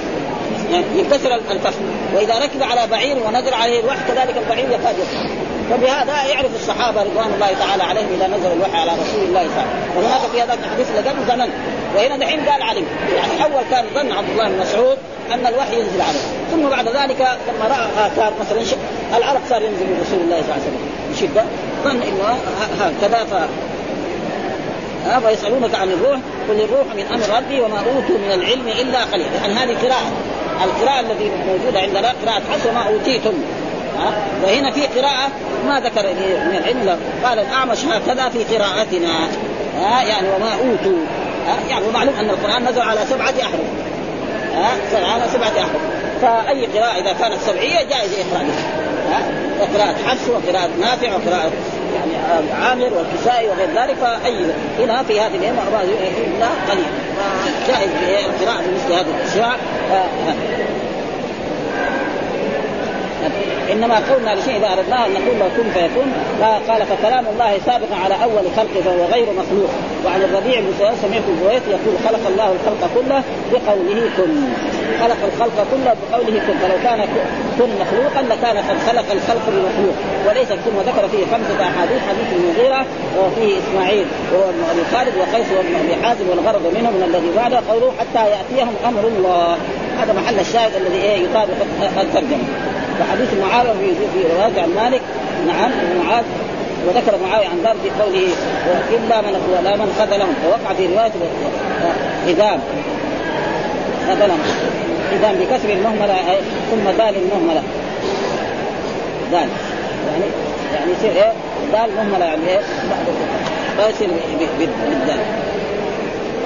[0.72, 1.74] يعني ينكسر الفخذ
[2.14, 5.32] واذا ركب على بعير ونزل عليه الوحي كذلك البعير يكاد يسقط
[5.70, 9.60] فبهذا يعرف الصحابه رضوان الله تعالى عليهم اذا نزل الوحي على رسول الله صلى الله
[9.60, 11.50] عليه وسلم وهناك في هذاك الحديث لقد ظنن
[11.96, 14.96] وهنا دحين قال علم يعني اول كان ظن عبد الله بن مسعود
[15.32, 16.18] ان الوحي ينزل عليه
[16.50, 18.78] ثم بعد ذلك لما راى اثار مثلا
[19.18, 21.42] العرق صار ينزل من رسول الله صلى الله عليه وسلم بشده
[21.84, 22.38] ظن انه
[22.80, 23.48] هكذا ف
[25.26, 29.52] فيسالونك عن الروح قل الروح من امر ربي وما اوتوا من العلم الا قليلا يعني
[29.54, 30.12] هذه قراءه
[30.64, 33.32] القراءة التي موجودة عندنا قراءة حسن ما أوتيتم
[34.42, 35.28] وهنا في قراءة
[35.68, 39.28] ما ذكر إيه من العلم قال الأعمش هكذا في قراءتنا
[39.80, 40.98] ها يعني وما أوتوا
[41.70, 43.60] يعني ومعلوم أن القرآن نزل على سبعة أحرف
[44.54, 44.70] ها
[45.14, 45.80] على سبعة أحرف
[46.22, 48.64] فأي قراءة إذا كانت سبعية جائزة إخراجها
[49.10, 49.18] ها
[49.60, 51.50] وقراءة حفص وقراءة نافع وقراءة
[51.94, 54.36] يعني عامر والكسائي وغير ذلك فأي
[54.78, 55.62] هنا في هذه الأئمة
[56.70, 56.82] قليل
[57.68, 57.90] جائز
[58.26, 59.58] القراءة بمثل هذه الأشياء
[63.72, 66.12] انما قولنا لشيء اذا اردناه ان نقول له كن فيكون
[66.68, 69.70] قال فكلام الله سابق على اول خلق فهو غير مخلوق
[70.06, 74.32] وعن الربيع بن سعيد سمعت الزويت يقول خلق الله الخلق كله بقوله كن
[75.00, 77.00] خلق الخلق كله بقوله كن فلو كان
[77.58, 79.94] كن مخلوقا لكان قد خلق الخلق بمخلوق
[80.28, 82.84] وليس كن وذكر فيه خمسه احاديث حديث المغيره
[83.18, 87.60] وفيه اسماعيل وهو ابن ابي خالد وقيس وابن ابي حازم والغرض منهم من الذي بعده
[87.72, 89.56] قوله حتى ياتيهم امر الله
[90.00, 91.56] هذا محل الشاهد الذي ايه يطابق
[92.00, 92.44] الترجمه
[93.00, 95.02] وحديث معاويه في في رواية عن مالك
[95.46, 95.70] نعم
[96.04, 96.24] معاذ
[96.86, 98.26] وذكر معاوية عن ذلك في قوله
[98.90, 101.12] إلا من لا من قتلهم ووقع في رواية
[102.28, 102.58] حزام
[104.10, 104.38] قتلهم
[105.10, 106.14] حزام بكسر المهملة
[106.70, 107.62] ثم دال المهملة
[109.30, 109.48] دال
[110.08, 110.26] يعني
[110.74, 111.32] يعني يصير ايه
[111.72, 112.60] دال مهملة يعني ايه
[113.78, 114.08] ما يصير
[114.58, 115.20] بالدال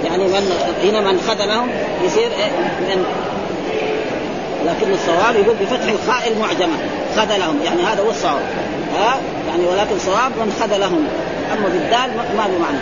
[0.04, 0.52] يعني من
[0.84, 1.68] هنا من خذلهم
[2.04, 2.50] يصير إيه
[2.80, 3.04] من
[4.66, 6.76] لكن الصواب يقول بفتح الخاء المعجمه
[7.16, 8.42] خذلهم يعني هذا هو الصواب
[8.98, 9.16] ها
[9.48, 11.08] يعني ولكن صواب من خذلهم
[11.52, 12.78] اما بالدال ما له معنى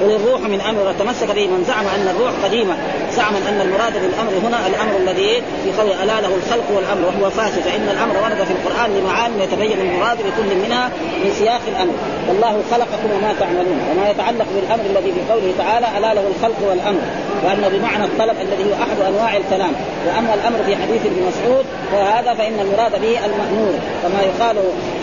[0.00, 2.74] قل الروح من امر وتمسك به من زعم ان الروح قديمه
[3.12, 7.60] زعما ان المراد بالامر هنا الامر الذي في قول الا له الخلق والامر وهو فاسد
[7.60, 10.88] فان الامر ورد في القران لمعان يتبين المراد لكل منها
[11.24, 11.92] من سياق الامر
[12.28, 17.00] والله خلقكم وما تعملون وما يتعلق بالامر الذي في قوله تعالى الا له الخلق والامر
[17.44, 19.72] وأن بمعنى الطلب الذي هو أحد أنواع الكلام
[20.06, 24.56] وأما الأمر في حديث ابن مسعود فهذا فإن المراد به المأمور كما يقال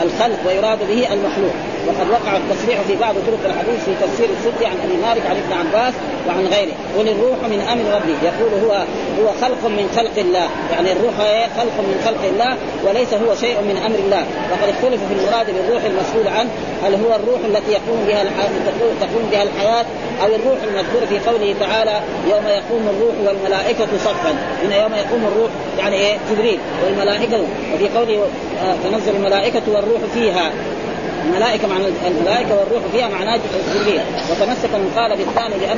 [0.03, 1.53] الخلق ويراد به المخلوق
[1.87, 5.53] وقد وقع التصريح في بعض طرق الحديث في تفسير السدي عن ابي مالك عن ابن
[5.67, 5.93] عباس
[6.27, 8.71] وعن غيره قل الروح من امر ربي يقول هو
[9.19, 11.13] هو خلق من خلق الله يعني الروح
[11.57, 12.53] خلق من خلق الله
[12.87, 16.49] وليس هو شيء من امر الله وقد اختلف في المراد بالروح المسؤول عنه
[16.83, 18.23] هل هو الروح التي يقوم بها
[19.01, 19.85] تقوم بها الحياه
[20.23, 21.95] او الروح المذكور في قوله تعالى
[22.31, 24.29] يوم يقوم الروح والملائكه صفا
[24.63, 27.37] من يوم يقوم الروح يعني ايه جبريل والملائكه
[27.75, 28.17] وفي قوله
[28.63, 30.51] آه، تنزل الملائكه والروح فيها
[31.25, 33.37] الملائكه معنى الملائكه والروح فيها معناه
[33.75, 35.77] جبريل وتمسك من قال بالثاني لان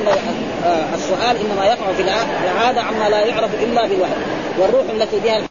[0.65, 2.01] آه، السؤال انما يقع في
[2.53, 4.15] العاده عما لا يعرف الا بالوحي
[4.57, 5.41] والروح التي بها